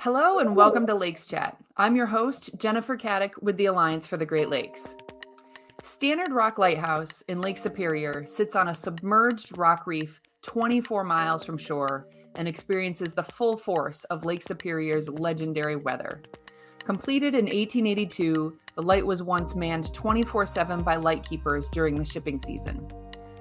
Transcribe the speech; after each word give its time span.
Hello 0.00 0.38
and 0.38 0.54
welcome 0.54 0.86
to 0.86 0.94
Lakes 0.94 1.26
Chat. 1.26 1.56
I'm 1.78 1.96
your 1.96 2.06
host, 2.06 2.50
Jennifer 2.58 2.98
Caddick 2.98 3.32
with 3.40 3.56
the 3.56 3.64
Alliance 3.66 4.06
for 4.06 4.18
the 4.18 4.26
Great 4.26 4.50
Lakes. 4.50 4.94
Stannard 5.82 6.32
Rock 6.32 6.58
Lighthouse 6.58 7.22
in 7.28 7.40
Lake 7.40 7.56
Superior 7.56 8.26
sits 8.26 8.54
on 8.54 8.68
a 8.68 8.74
submerged 8.74 9.56
rock 9.56 9.86
reef 9.86 10.20
24 10.42 11.02
miles 11.02 11.44
from 11.44 11.56
shore 11.56 12.06
and 12.36 12.46
experiences 12.46 13.14
the 13.14 13.22
full 13.22 13.56
force 13.56 14.04
of 14.04 14.26
Lake 14.26 14.42
Superior's 14.42 15.08
legendary 15.08 15.76
weather. 15.76 16.22
Completed 16.84 17.34
in 17.34 17.46
1882, 17.46 18.54
the 18.74 18.82
light 18.82 19.04
was 19.04 19.22
once 19.22 19.56
manned 19.56 19.92
24 19.94 20.44
7 20.44 20.84
by 20.84 20.96
lightkeepers 20.96 21.70
during 21.70 21.94
the 21.94 22.04
shipping 22.04 22.38
season. 22.38 22.86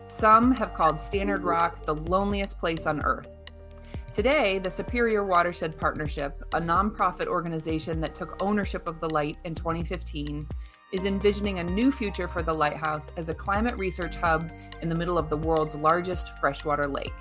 Some 0.07 0.51
have 0.53 0.73
called 0.73 0.95
Stannard 0.95 1.43
Rock 1.43 1.85
the 1.85 1.95
loneliest 1.95 2.57
place 2.57 2.87
on 2.87 3.03
Earth. 3.03 3.34
Today, 4.15 4.59
the 4.59 4.71
Superior 4.71 5.25
Watershed 5.25 5.77
Partnership, 5.77 6.41
a 6.53 6.61
nonprofit 6.61 7.27
organization 7.27 7.99
that 7.99 8.15
took 8.15 8.41
ownership 8.41 8.87
of 8.87 9.01
the 9.01 9.09
light 9.09 9.37
in 9.43 9.53
2015, 9.53 10.47
is 10.93 11.03
envisioning 11.03 11.59
a 11.59 11.63
new 11.65 11.91
future 11.91 12.29
for 12.29 12.41
the 12.41 12.53
lighthouse 12.53 13.11
as 13.17 13.27
a 13.27 13.33
climate 13.33 13.75
research 13.75 14.15
hub 14.15 14.53
in 14.81 14.87
the 14.87 14.95
middle 14.95 15.17
of 15.17 15.29
the 15.29 15.35
world's 15.35 15.75
largest 15.75 16.37
freshwater 16.37 16.87
lake. 16.87 17.11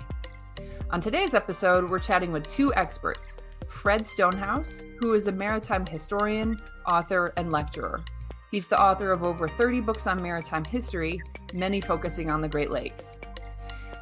On 0.89 1.01
today's 1.01 1.33
episode, 1.33 1.89
we're 1.89 1.99
chatting 1.99 2.31
with 2.31 2.47
two 2.47 2.73
experts 2.75 3.35
Fred 3.67 4.05
Stonehouse, 4.05 4.85
who 5.01 5.15
is 5.15 5.27
a 5.27 5.33
maritime 5.33 5.85
historian, 5.85 6.61
author, 6.87 7.33
and 7.35 7.51
lecturer. 7.51 8.05
He's 8.51 8.69
the 8.69 8.81
author 8.81 9.11
of 9.11 9.23
over 9.23 9.49
30 9.49 9.81
books 9.81 10.07
on 10.07 10.23
maritime 10.23 10.63
history, 10.63 11.21
many 11.53 11.81
focusing 11.81 12.31
on 12.31 12.39
the 12.39 12.47
Great 12.47 12.71
Lakes 12.71 13.19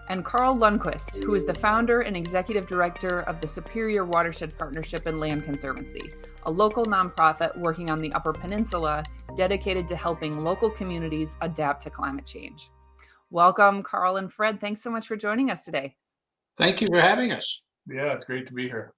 and 0.09 0.25
Carl 0.25 0.57
Lindquist, 0.57 1.17
who 1.17 1.35
is 1.35 1.45
the 1.45 1.53
founder 1.53 2.01
and 2.01 2.15
executive 2.15 2.67
director 2.67 3.21
of 3.21 3.39
the 3.39 3.47
Superior 3.47 4.05
Watershed 4.05 4.57
Partnership 4.57 5.05
and 5.05 5.19
Land 5.19 5.43
Conservancy, 5.43 6.11
a 6.43 6.51
local 6.51 6.85
nonprofit 6.85 7.57
working 7.57 7.89
on 7.89 8.01
the 8.01 8.11
Upper 8.13 8.33
Peninsula 8.33 9.03
dedicated 9.35 9.87
to 9.87 9.95
helping 9.95 10.43
local 10.43 10.69
communities 10.69 11.37
adapt 11.41 11.81
to 11.83 11.89
climate 11.89 12.25
change. 12.25 12.69
Welcome, 13.31 13.81
Carl 13.81 14.17
and 14.17 14.31
Fred. 14.31 14.59
Thanks 14.59 14.83
so 14.83 14.91
much 14.91 15.07
for 15.07 15.15
joining 15.15 15.49
us 15.49 15.63
today. 15.65 15.95
Thank 16.57 16.81
you 16.81 16.87
for 16.87 16.99
having 16.99 17.31
us. 17.31 17.63
Yeah, 17.87 18.13
it's 18.13 18.25
great 18.25 18.47
to 18.47 18.53
be 18.53 18.67
here. 18.67 18.93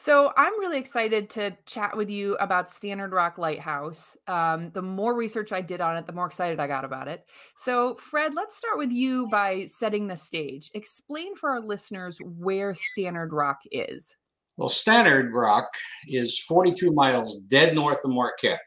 So 0.00 0.32
I'm 0.36 0.58
really 0.60 0.78
excited 0.78 1.28
to 1.30 1.56
chat 1.66 1.96
with 1.96 2.08
you 2.08 2.36
about 2.36 2.70
Stannard 2.70 3.10
Rock 3.10 3.36
Lighthouse. 3.36 4.16
Um, 4.28 4.70
the 4.70 4.80
more 4.80 5.16
research 5.16 5.52
I 5.52 5.60
did 5.60 5.80
on 5.80 5.96
it, 5.96 6.06
the 6.06 6.12
more 6.12 6.26
excited 6.26 6.60
I 6.60 6.68
got 6.68 6.84
about 6.84 7.08
it. 7.08 7.26
So, 7.56 7.96
Fred, 7.96 8.32
let's 8.36 8.56
start 8.56 8.78
with 8.78 8.92
you 8.92 9.26
by 9.26 9.64
setting 9.64 10.06
the 10.06 10.14
stage. 10.14 10.70
Explain 10.74 11.34
for 11.34 11.50
our 11.50 11.60
listeners 11.60 12.16
where 12.22 12.76
Stannard 12.76 13.32
Rock 13.32 13.58
is. 13.72 14.14
Well, 14.56 14.68
Stannard 14.68 15.32
Rock 15.34 15.68
is 16.06 16.38
42 16.38 16.92
miles 16.92 17.38
dead 17.48 17.74
north 17.74 18.04
of 18.04 18.12
Marquette 18.12 18.60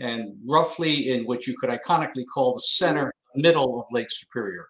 and 0.00 0.36
roughly 0.46 1.12
in 1.12 1.24
what 1.24 1.46
you 1.46 1.56
could 1.58 1.70
iconically 1.70 2.24
call 2.32 2.52
the 2.52 2.60
center 2.60 3.10
middle 3.34 3.80
of 3.80 3.86
Lake 3.90 4.10
Superior 4.10 4.66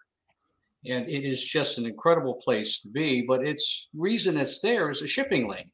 and 0.85 1.07
it 1.07 1.23
is 1.23 1.43
just 1.43 1.77
an 1.77 1.85
incredible 1.85 2.35
place 2.35 2.79
to 2.81 2.89
be. 2.89 3.23
But 3.27 3.45
its 3.45 3.89
reason 3.93 4.37
it's 4.37 4.59
there 4.59 4.89
is 4.89 5.01
a 5.01 5.07
shipping 5.07 5.47
lane, 5.47 5.71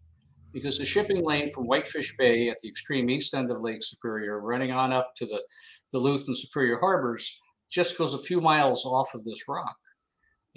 because 0.54 0.78
the 0.78 0.86
shipping 0.86 1.24
lane 1.24 1.50
from 1.50 1.66
Whitefish 1.66 2.16
Bay 2.18 2.50
at 2.50 2.60
the 2.60 2.70
extreme 2.70 3.10
east 3.10 3.34
end 3.34 3.52
of 3.52 3.62
Lake 3.62 3.82
Superior, 3.82 4.40
running 4.40 4.72
on 4.72 4.94
up 4.94 5.14
to 5.18 5.26
the 5.26 5.42
Duluth 5.92 6.28
and 6.28 6.38
Superior 6.38 6.80
harbors, 6.80 7.40
just 7.70 7.98
goes 7.98 8.14
a 8.14 8.20
few 8.20 8.42
miles 8.42 8.86
off 8.86 9.14
of 9.14 9.24
this 9.24 9.48
rock. 9.48 9.78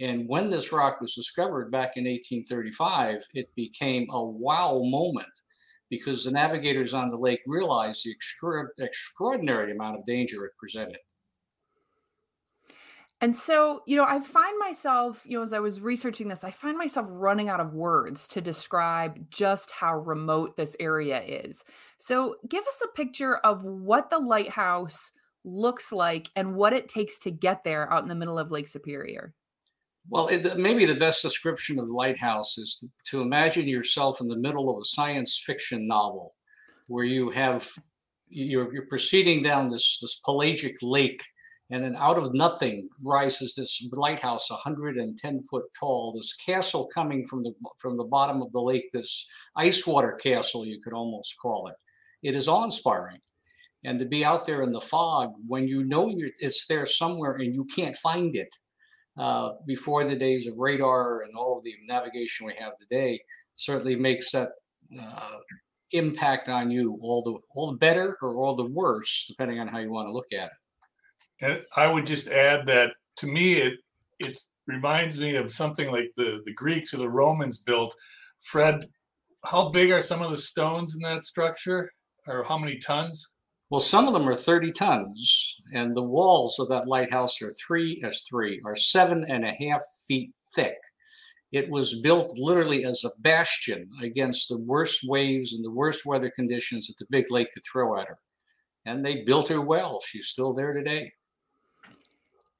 And 0.00 0.27
when 0.27 0.48
this 0.48 0.72
rock 0.72 1.00
was 1.00 1.14
discovered 1.14 1.70
back 1.70 1.97
in 1.97 2.05
1835, 2.05 3.22
it 3.34 3.55
became 3.55 4.06
a 4.11 4.25
wow 4.25 4.83
moment 4.84 5.28
because 5.91 6.25
the 6.25 6.31
navigators 6.31 6.94
on 6.94 7.11
the 7.11 7.19
lake 7.19 7.42
realized 7.47 8.05
the 8.05 8.11
extra- 8.11 8.69
extraordinary 8.78 9.72
amount 9.72 9.94
of 9.94 10.06
danger 10.06 10.47
it 10.47 10.53
presented. 10.59 10.97
And 13.22 13.37
so, 13.37 13.83
you 13.87 13.97
know, 13.97 14.05
I 14.05 14.19
find 14.19 14.59
myself, 14.59 15.22
you 15.25 15.38
know, 15.38 15.44
as 15.44 15.53
I 15.53 15.60
was 15.60 15.81
researching 15.81 16.27
this, 16.27 16.43
I 16.43 16.50
find 16.50 16.77
myself 16.77 17.06
running 17.09 17.49
out 17.49 17.60
of 17.60 17.72
words 17.72 18.27
to 18.28 18.41
describe 18.41 19.31
just 19.31 19.71
how 19.71 19.97
remote 20.00 20.56
this 20.56 20.75
area 20.81 21.22
is. 21.22 21.65
So, 21.99 22.34
give 22.49 22.66
us 22.66 22.82
a 22.84 22.97
picture 22.97 23.37
of 23.37 23.65
what 23.65 24.11
the 24.11 24.19
lighthouse 24.19 25.12
looks 25.44 25.93
like 25.93 26.31
and 26.34 26.56
what 26.56 26.72
it 26.72 26.88
takes 26.88 27.16
to 27.21 27.31
get 27.31 27.62
there 27.62 27.91
out 27.93 28.03
in 28.03 28.09
the 28.09 28.16
middle 28.16 28.41
of 28.41 28.50
Lake 28.50 28.66
Superior. 28.66 29.32
Well, 30.09 30.27
it, 30.27 30.59
maybe 30.59 30.84
the 30.84 30.97
best 30.97 31.22
description 31.22 31.78
of 31.78 31.87
the 31.87 31.94
lighthouse 31.94 32.59
is 32.59 32.77
to, 32.81 32.88
to 33.11 33.22
imagine 33.22 33.69
yourself 33.69 34.21
in 34.21 34.27
the 34.27 34.37
middle 34.37 34.69
of 34.69 34.78
a 34.78 34.84
science 34.84 35.41
fiction 35.47 35.87
novel 35.87 36.34
where 36.88 37.05
you 37.05 37.31
have 37.31 37.71
you're, 38.28 38.75
you're 38.75 38.87
proceeding 38.87 39.44
down 39.44 39.71
this 39.71 39.99
this 40.00 40.21
pelagic 40.25 40.75
lake 40.82 41.22
and 41.72 41.83
then 41.83 41.94
out 41.99 42.19
of 42.19 42.34
nothing 42.34 42.88
rises 43.03 43.55
this 43.55 43.84
lighthouse 43.93 44.50
110 44.50 45.43
foot 45.43 45.65
tall 45.78 46.12
this 46.12 46.34
castle 46.34 46.88
coming 46.94 47.27
from 47.27 47.43
the 47.43 47.53
from 47.78 47.97
the 47.97 48.05
bottom 48.05 48.43
of 48.43 48.53
the 48.53 48.60
lake 48.60 48.88
this 48.93 49.27
ice 49.56 49.87
water 49.87 50.12
castle 50.22 50.66
you 50.66 50.78
could 50.84 50.93
almost 50.93 51.34
call 51.41 51.66
it. 51.66 51.77
It 52.22 52.37
is 52.37 52.47
awe-inspiring. 52.47 53.19
And 53.84 53.99
to 53.99 54.05
be 54.05 54.25
out 54.25 54.47
there 54.47 54.62
in 54.62 54.71
the 54.71 54.81
fog 54.81 55.32
when 55.49 55.66
you 55.66 55.82
know 55.82 56.12
it's 56.38 56.66
there 56.66 56.87
somewhere 56.87 57.32
and 57.32 57.53
you 57.53 57.65
can't 57.65 57.97
find 57.97 58.37
it 58.37 58.55
uh, 59.19 59.53
before 59.66 60.05
the 60.05 60.15
days 60.15 60.47
of 60.47 60.59
radar 60.59 61.22
and 61.22 61.32
all 61.34 61.59
of 61.59 61.65
the 61.65 61.75
navigation 61.88 62.47
we 62.47 62.55
have 62.59 62.77
today 62.77 63.19
certainly 63.56 63.97
makes 63.97 64.31
that 64.32 64.50
uh, 65.00 65.38
impact 65.93 66.49
on 66.49 66.71
you 66.71 66.99
all 67.03 67.22
the 67.22 67.34
all 67.55 67.72
the 67.72 67.78
better 67.78 68.16
or 68.22 68.44
all 68.44 68.55
the 68.55 68.71
worse 68.71 69.25
depending 69.27 69.59
on 69.59 69.69
how 69.69 69.78
you 69.78 69.91
want 69.91 70.06
to 70.06 70.12
look 70.12 70.32
at 70.32 70.47
it 70.47 70.62
and 71.42 71.62
I 71.76 71.92
would 71.92 72.06
just 72.06 72.28
add 72.28 72.66
that 72.66 72.92
to 73.16 73.26
me, 73.26 73.54
it 73.54 73.78
it 74.19 74.38
reminds 74.66 75.19
me 75.19 75.36
of 75.36 75.53
something 75.53 75.91
like 75.91 76.12
the 76.16 76.42
the 76.47 76.54
Greeks 76.54 76.94
or 76.94 76.98
the 76.98 77.08
Romans 77.08 77.58
built. 77.58 77.94
Fred, 78.41 78.84
how 79.44 79.69
big 79.70 79.91
are 79.91 80.02
some 80.02 80.22
of 80.22 80.31
the 80.31 80.36
stones 80.36 80.97
in 80.97 81.02
that 81.02 81.25
structure, 81.25 81.91
or 82.26 82.44
how 82.44 82.58
many 82.58 82.78
tons? 82.78 83.34
Well, 83.70 83.81
some 83.81 84.06
of 84.06 84.12
them 84.12 84.28
are 84.28 84.34
30 84.34 84.72
tons, 84.72 85.56
and 85.72 85.97
the 85.97 86.02
walls 86.02 86.58
of 86.58 86.69
that 86.69 86.88
lighthouse 86.88 87.41
are 87.41 87.54
three 87.54 88.02
as 88.04 88.22
three 88.22 88.60
are 88.64 88.76
seven 88.76 89.25
and 89.28 89.44
a 89.44 89.52
half 89.52 89.82
feet 90.06 90.31
thick. 90.54 90.76
It 91.52 91.70
was 91.70 92.00
built 92.00 92.32
literally 92.36 92.84
as 92.84 93.02
a 93.04 93.12
bastion 93.19 93.88
against 94.02 94.48
the 94.48 94.58
worst 94.58 95.00
waves 95.04 95.54
and 95.54 95.64
the 95.64 95.70
worst 95.70 96.04
weather 96.06 96.31
conditions 96.31 96.86
that 96.86 96.98
the 96.98 97.06
big 97.10 97.31
lake 97.31 97.48
could 97.52 97.62
throw 97.64 97.98
at 97.98 98.08
her. 98.08 98.19
And 98.84 99.04
they 99.04 99.22
built 99.22 99.48
her 99.48 99.60
well. 99.60 100.00
She's 100.04 100.28
still 100.28 100.52
there 100.52 100.72
today. 100.72 101.12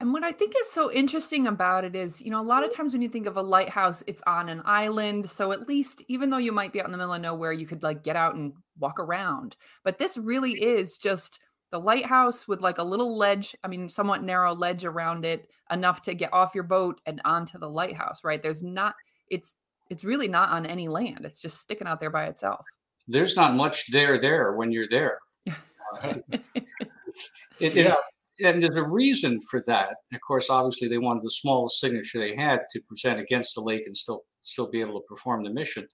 And 0.03 0.11
what 0.11 0.25
I 0.25 0.33
think 0.33 0.53
is 0.59 0.69
so 0.69 0.91
interesting 0.91 1.47
about 1.47 1.85
it 1.85 1.95
is, 1.95 2.21
you 2.21 2.29
know, 2.29 2.41
a 2.41 2.43
lot 2.43 2.65
of 2.65 2.75
times 2.75 2.91
when 2.91 3.01
you 3.01 3.07
think 3.07 3.25
of 3.25 3.37
a 3.37 3.41
lighthouse, 3.41 4.03
it's 4.05 4.21
on 4.27 4.49
an 4.49 4.61
island. 4.65 5.29
So 5.29 5.53
at 5.53 5.69
least, 5.69 6.03
even 6.09 6.29
though 6.29 6.39
you 6.39 6.51
might 6.51 6.73
be 6.73 6.81
out 6.81 6.87
in 6.87 6.91
the 6.91 6.97
middle 6.97 7.13
of 7.13 7.21
nowhere, 7.21 7.53
you 7.53 7.65
could 7.65 7.83
like 7.83 8.03
get 8.03 8.17
out 8.17 8.35
and 8.35 8.51
walk 8.77 8.99
around. 8.99 9.55
But 9.85 9.97
this 9.97 10.17
really 10.17 10.61
is 10.61 10.97
just 10.97 11.39
the 11.69 11.79
lighthouse 11.79 12.49
with 12.49 12.59
like 12.59 12.79
a 12.79 12.83
little 12.83 13.17
ledge, 13.17 13.55
I 13.63 13.69
mean, 13.69 13.87
somewhat 13.87 14.23
narrow 14.23 14.53
ledge 14.53 14.83
around 14.83 15.23
it, 15.23 15.47
enough 15.71 16.01
to 16.01 16.13
get 16.13 16.33
off 16.33 16.53
your 16.53 16.65
boat 16.65 16.99
and 17.05 17.21
onto 17.23 17.57
the 17.57 17.69
lighthouse, 17.69 18.25
right? 18.25 18.43
There's 18.43 18.61
not, 18.61 18.95
it's, 19.29 19.55
it's 19.89 20.03
really 20.03 20.27
not 20.27 20.49
on 20.49 20.65
any 20.65 20.89
land. 20.89 21.23
It's 21.23 21.39
just 21.39 21.61
sticking 21.61 21.87
out 21.87 22.01
there 22.01 22.09
by 22.09 22.25
itself. 22.25 22.65
There's 23.07 23.37
not 23.37 23.55
much 23.55 23.89
there 23.89 24.19
there 24.19 24.51
when 24.51 24.69
you're 24.73 24.89
there. 24.89 25.19
Uh, 26.01 26.15
it, 27.59 27.75
yeah 27.75 27.93
and 28.43 28.61
there's 28.61 28.75
a 28.75 28.87
reason 28.87 29.39
for 29.49 29.63
that. 29.67 29.95
Of 30.13 30.21
course, 30.21 30.49
obviously 30.49 30.87
they 30.87 30.97
wanted 30.97 31.23
the 31.23 31.31
smallest 31.31 31.79
signature 31.79 32.19
they 32.19 32.35
had 32.35 32.61
to 32.71 32.81
present 32.81 33.19
against 33.19 33.55
the 33.55 33.61
lake 33.61 33.83
and 33.85 33.97
still 33.97 34.23
still 34.41 34.69
be 34.69 34.81
able 34.81 34.99
to 34.99 35.05
perform 35.07 35.43
the 35.43 35.49
mission. 35.49 35.87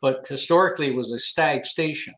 But 0.00 0.26
historically, 0.26 0.88
it 0.88 0.96
was 0.96 1.12
a 1.12 1.18
stag 1.18 1.66
station. 1.66 2.14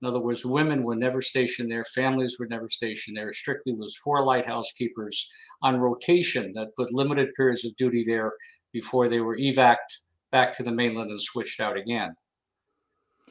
In 0.00 0.08
other 0.08 0.20
words, 0.20 0.44
women 0.44 0.82
were 0.82 0.96
never 0.96 1.22
stationed 1.22 1.70
there, 1.70 1.84
families 1.84 2.36
were 2.38 2.46
never 2.46 2.68
stationed 2.68 3.16
there. 3.16 3.32
Strictly 3.32 3.72
was 3.74 3.96
four 3.96 4.22
lighthouse 4.22 4.70
keepers 4.72 5.28
on 5.62 5.80
rotation 5.80 6.52
that 6.54 6.76
put 6.76 6.92
limited 6.92 7.34
periods 7.34 7.64
of 7.64 7.74
duty 7.76 8.04
there 8.06 8.32
before 8.72 9.08
they 9.08 9.20
were 9.20 9.36
evac'd 9.36 10.00
back 10.30 10.52
to 10.52 10.62
the 10.62 10.70
mainland 10.70 11.10
and 11.10 11.22
switched 11.22 11.60
out 11.60 11.76
again. 11.76 12.14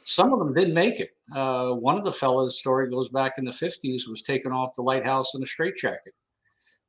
Some 0.03 0.33
of 0.33 0.39
them 0.39 0.53
didn't 0.53 0.73
make 0.73 0.99
it. 0.99 1.11
Uh, 1.35 1.71
one 1.71 1.97
of 1.97 2.03
the 2.03 2.11
fellows' 2.11 2.59
story 2.59 2.89
goes 2.89 3.09
back 3.09 3.33
in 3.37 3.45
the 3.45 3.51
50s, 3.51 4.07
was 4.07 4.21
taken 4.21 4.51
off 4.51 4.75
the 4.75 4.81
lighthouse 4.81 5.33
in 5.35 5.43
a 5.43 5.45
straitjacket. 5.45 6.13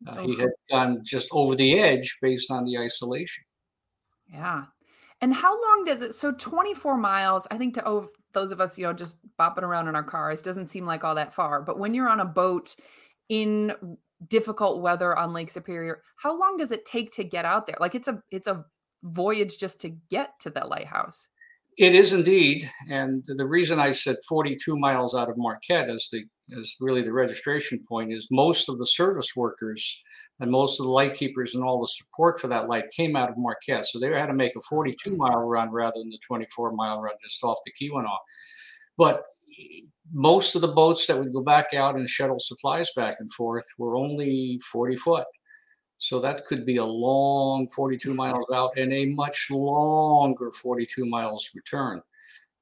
Uh, 0.06 0.16
oh. 0.18 0.26
He 0.26 0.36
had 0.36 0.50
gone 0.70 1.04
just 1.04 1.28
over 1.32 1.54
the 1.54 1.78
edge 1.78 2.18
based 2.20 2.50
on 2.50 2.64
the 2.64 2.78
isolation. 2.78 3.44
Yeah. 4.32 4.64
And 5.20 5.32
how 5.32 5.52
long 5.52 5.84
does 5.84 6.02
it? 6.02 6.14
So 6.14 6.32
24 6.32 6.96
miles, 6.96 7.46
I 7.50 7.56
think 7.56 7.74
to 7.74 7.88
oh, 7.88 8.08
those 8.32 8.52
of 8.52 8.60
us, 8.60 8.76
you 8.76 8.84
know, 8.84 8.92
just 8.92 9.16
bopping 9.38 9.62
around 9.62 9.88
in 9.88 9.94
our 9.94 10.02
cars 10.02 10.42
doesn't 10.42 10.68
seem 10.68 10.84
like 10.84 11.04
all 11.04 11.14
that 11.14 11.32
far. 11.32 11.62
But 11.62 11.78
when 11.78 11.94
you're 11.94 12.08
on 12.08 12.20
a 12.20 12.24
boat 12.24 12.74
in 13.28 13.74
difficult 14.28 14.82
weather 14.82 15.16
on 15.16 15.32
Lake 15.32 15.50
Superior, 15.50 16.02
how 16.16 16.38
long 16.38 16.56
does 16.56 16.72
it 16.72 16.84
take 16.84 17.10
to 17.12 17.24
get 17.24 17.44
out 17.44 17.66
there? 17.66 17.76
Like 17.80 17.94
it's 17.94 18.08
a 18.08 18.22
it's 18.30 18.48
a 18.48 18.64
voyage 19.02 19.58
just 19.58 19.80
to 19.82 19.90
get 20.10 20.38
to 20.40 20.50
the 20.50 20.66
lighthouse. 20.66 21.28
It 21.76 21.94
is 21.94 22.12
indeed, 22.12 22.70
and 22.90 23.24
the 23.26 23.46
reason 23.46 23.80
I 23.80 23.90
said 23.90 24.16
42 24.28 24.78
miles 24.78 25.14
out 25.14 25.28
of 25.28 25.36
Marquette 25.36 25.90
as 25.90 26.08
the 26.12 26.24
is 26.48 26.76
really 26.80 27.02
the 27.02 27.12
registration 27.12 27.82
point 27.88 28.12
is 28.12 28.28
most 28.30 28.68
of 28.68 28.78
the 28.78 28.86
service 28.86 29.34
workers 29.34 30.02
and 30.40 30.50
most 30.50 30.78
of 30.78 30.86
the 30.86 30.92
light 30.92 31.14
keepers 31.14 31.54
and 31.54 31.64
all 31.64 31.80
the 31.80 31.86
support 31.86 32.38
for 32.38 32.48
that 32.48 32.68
light 32.68 32.84
came 32.94 33.16
out 33.16 33.30
of 33.30 33.38
Marquette, 33.38 33.86
so 33.86 33.98
they 33.98 34.08
had 34.08 34.26
to 34.26 34.34
make 34.34 34.54
a 34.56 34.60
42 34.60 35.16
mile 35.16 35.40
run 35.40 35.70
rather 35.70 35.98
than 35.98 36.10
the 36.10 36.18
24 36.26 36.72
mile 36.72 37.00
run 37.00 37.14
just 37.22 37.42
off 37.42 37.58
the 37.64 37.72
Keweenaw. 37.72 38.18
But 38.96 39.24
most 40.12 40.54
of 40.54 40.60
the 40.60 40.68
boats 40.68 41.06
that 41.06 41.18
would 41.18 41.32
go 41.32 41.42
back 41.42 41.74
out 41.74 41.96
and 41.96 42.08
shuttle 42.08 42.38
supplies 42.38 42.90
back 42.94 43.14
and 43.20 43.32
forth 43.32 43.64
were 43.78 43.96
only 43.96 44.60
40 44.70 44.96
foot. 44.96 45.24
So 45.98 46.20
that 46.20 46.44
could 46.44 46.66
be 46.66 46.76
a 46.76 46.84
long 46.84 47.68
42 47.68 48.14
miles 48.14 48.46
out 48.52 48.76
and 48.76 48.92
a 48.92 49.06
much 49.06 49.48
longer 49.50 50.50
42 50.50 51.06
miles 51.06 51.50
return. 51.54 52.02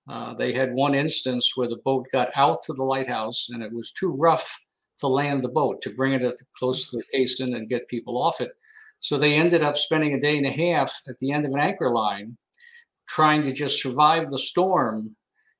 Uh, 0.08 0.34
they 0.34 0.52
had 0.52 0.74
one 0.74 0.94
instance 0.94 1.52
where 1.54 1.68
the 1.68 1.80
boat 1.84 2.06
got 2.12 2.30
out 2.36 2.62
to 2.64 2.72
the 2.72 2.82
lighthouse 2.82 3.48
and 3.50 3.62
it 3.62 3.72
was 3.72 3.92
too 3.92 4.12
rough 4.12 4.64
to 4.98 5.06
land 5.06 5.42
the 5.42 5.48
boat, 5.48 5.80
to 5.82 5.90
bring 5.90 6.12
it 6.12 6.42
close 6.58 6.90
to 6.90 6.96
the 6.96 7.04
caisson 7.12 7.54
and 7.54 7.68
get 7.68 7.88
people 7.88 8.20
off 8.20 8.40
it. 8.40 8.52
So 9.00 9.18
they 9.18 9.34
ended 9.34 9.62
up 9.62 9.76
spending 9.76 10.14
a 10.14 10.20
day 10.20 10.36
and 10.36 10.46
a 10.46 10.50
half 10.50 11.00
at 11.08 11.18
the 11.18 11.32
end 11.32 11.44
of 11.44 11.52
an 11.52 11.60
anchor 11.60 11.90
line 11.90 12.36
trying 13.08 13.42
to 13.42 13.52
just 13.52 13.82
survive 13.82 14.30
the 14.30 14.38
storm 14.38 15.14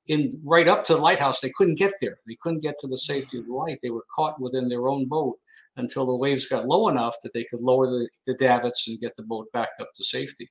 in 0.07 0.31
right 0.43 0.67
up 0.67 0.83
to 0.85 0.95
the 0.95 1.01
lighthouse. 1.01 1.39
They 1.39 1.51
couldn't 1.55 1.77
get 1.77 1.91
there. 2.01 2.19
They 2.25 2.37
couldn't 2.41 2.63
get 2.63 2.77
to 2.79 2.87
the 2.87 2.97
safety 2.97 3.37
of 3.37 3.45
the 3.45 3.53
light. 3.53 3.79
They 3.81 3.89
were 3.89 4.05
caught 4.13 4.39
within 4.39 4.69
their 4.69 4.87
own 4.87 5.05
boat 5.05 5.37
until 5.77 6.05
the 6.05 6.15
waves 6.15 6.47
got 6.47 6.67
low 6.67 6.87
enough 6.87 7.15
that 7.23 7.33
they 7.33 7.43
could 7.45 7.61
lower 7.61 7.87
the, 7.87 8.09
the 8.25 8.33
davits 8.35 8.87
and 8.87 8.99
get 8.99 9.15
the 9.15 9.23
boat 9.23 9.47
back 9.53 9.69
up 9.79 9.89
to 9.95 10.03
safety. 10.03 10.47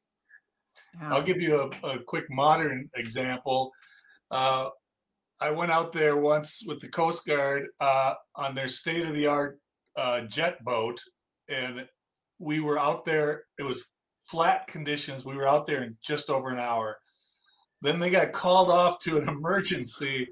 I'll 1.01 1.23
give 1.23 1.41
you 1.41 1.71
a, 1.83 1.87
a 1.87 1.99
quick 2.03 2.27
modern 2.31 2.89
example. 2.97 3.73
Uh, 4.31 4.69
I 5.41 5.51
went 5.51 5.73
out 5.73 5.93
there 5.93 6.17
once 6.17 6.65
with 6.67 6.81
the 6.81 6.89
Coast 6.89 7.27
Guard 7.27 7.67
uh, 7.81 8.15
on 8.37 8.55
their 8.55 8.69
state 8.69 9.05
of 9.05 9.15
the 9.15 9.27
art 9.27 9.59
uh, 9.97 10.23
jet 10.23 10.63
boat, 10.65 11.01
and 11.49 11.87
we 12.39 12.61
were 12.61 12.79
out 12.79 13.05
there. 13.05 13.45
It 13.59 13.63
was 13.63 13.89
flat 14.25 14.67
conditions. 14.67 15.25
We 15.25 15.35
were 15.35 15.49
out 15.49 15.67
there 15.67 15.83
in 15.83 15.97
just 16.03 16.31
over 16.31 16.51
an 16.51 16.59
hour. 16.59 16.99
Then 17.81 17.99
they 17.99 18.11
got 18.11 18.33
called 18.33 18.71
off 18.71 18.99
to 19.01 19.17
an 19.17 19.29
emergency 19.29 20.29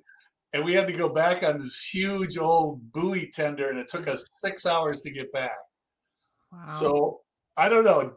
and 0.52 0.64
we 0.64 0.72
had 0.72 0.86
to 0.88 0.92
go 0.92 1.08
back 1.08 1.44
on 1.44 1.58
this 1.58 1.88
huge 1.92 2.36
old 2.36 2.92
buoy 2.92 3.30
tender 3.32 3.68
and 3.70 3.78
it 3.78 3.88
took 3.88 4.08
us 4.08 4.24
six 4.42 4.66
hours 4.66 5.02
to 5.02 5.10
get 5.10 5.32
back. 5.32 5.56
Wow. 6.52 6.66
so 6.66 7.20
i 7.56 7.68
don't 7.68 7.84
know. 7.84 8.14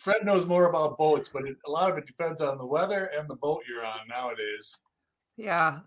Fred 0.00 0.24
knows 0.24 0.44
more 0.44 0.68
about 0.68 0.98
boats 0.98 1.28
but 1.28 1.46
it, 1.46 1.56
a 1.66 1.70
lot 1.70 1.90
of 1.90 1.98
it 1.98 2.06
depends 2.06 2.40
on 2.40 2.58
the 2.58 2.66
weather 2.66 3.10
and 3.16 3.28
the 3.28 3.36
boat 3.36 3.62
you're 3.68 3.84
on 3.84 4.00
nowadays. 4.08 4.74
Yeah. 5.36 5.80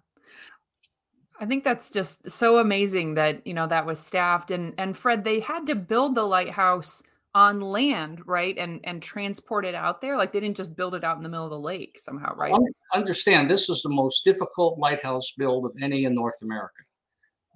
I 1.39 1.45
think 1.45 1.63
that's 1.63 1.89
just 1.89 2.29
so 2.29 2.59
amazing 2.59 3.15
that 3.15 3.45
you 3.45 3.53
know 3.53 3.67
that 3.67 3.85
was 3.85 3.99
staffed. 3.99 4.51
And 4.51 4.73
and 4.77 4.95
fred 4.95 5.23
they 5.23 5.39
had 5.39 5.65
to 5.67 5.75
build 5.75 6.15
the 6.15 6.23
lighthouse 6.23 7.03
on 7.33 7.61
land, 7.61 8.21
right? 8.25 8.57
And 8.57 8.79
and 8.83 9.01
transport 9.01 9.65
it 9.65 9.75
out 9.75 10.01
there. 10.01 10.17
Like 10.17 10.33
they 10.33 10.39
didn't 10.39 10.57
just 10.57 10.75
build 10.75 10.95
it 10.95 11.03
out 11.03 11.17
in 11.17 11.23
the 11.23 11.29
middle 11.29 11.45
of 11.45 11.51
the 11.51 11.59
lake 11.59 11.97
somehow, 11.99 12.35
right? 12.35 12.53
Understand 12.93 13.49
this 13.49 13.69
is 13.69 13.81
the 13.81 13.93
most 13.93 14.23
difficult 14.23 14.79
lighthouse 14.79 15.31
build 15.37 15.65
of 15.65 15.75
any 15.81 16.05
in 16.05 16.15
North 16.15 16.41
America. 16.41 16.83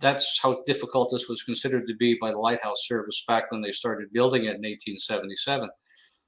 That's 0.01 0.39
how 0.41 0.61
difficult 0.65 1.09
this 1.11 1.29
was 1.29 1.43
considered 1.43 1.87
to 1.87 1.95
be 1.95 2.17
by 2.19 2.31
the 2.31 2.37
lighthouse 2.37 2.85
service 2.85 3.23
back 3.27 3.51
when 3.51 3.61
they 3.61 3.71
started 3.71 4.11
building 4.11 4.43
it 4.43 4.55
in 4.55 4.63
1877. 4.63 5.69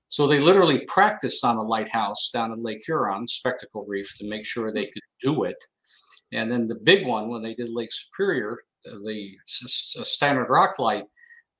So 0.09 0.25
they 0.25 0.39
literally 0.39 0.85
practiced 0.87 1.43
on 1.43 1.57
a 1.57 1.61
lighthouse 1.61 2.29
down 2.31 2.53
in 2.53 2.63
Lake 2.63 2.81
Huron, 2.85 3.27
Spectacle 3.27 3.85
Reef, 3.85 4.15
to 4.17 4.27
make 4.27 4.45
sure 4.45 4.71
they 4.71 4.85
could 4.85 5.03
do 5.21 5.43
it. 5.43 5.61
And 6.31 6.49
then 6.49 6.65
the 6.65 6.75
big 6.75 7.05
one, 7.05 7.29
when 7.29 7.41
they 7.41 7.55
did 7.55 7.69
Lake 7.69 7.91
Superior, 7.91 8.57
the 8.83 9.31
Stannard 9.45 10.49
Rock 10.49 10.79
light, 10.79 11.05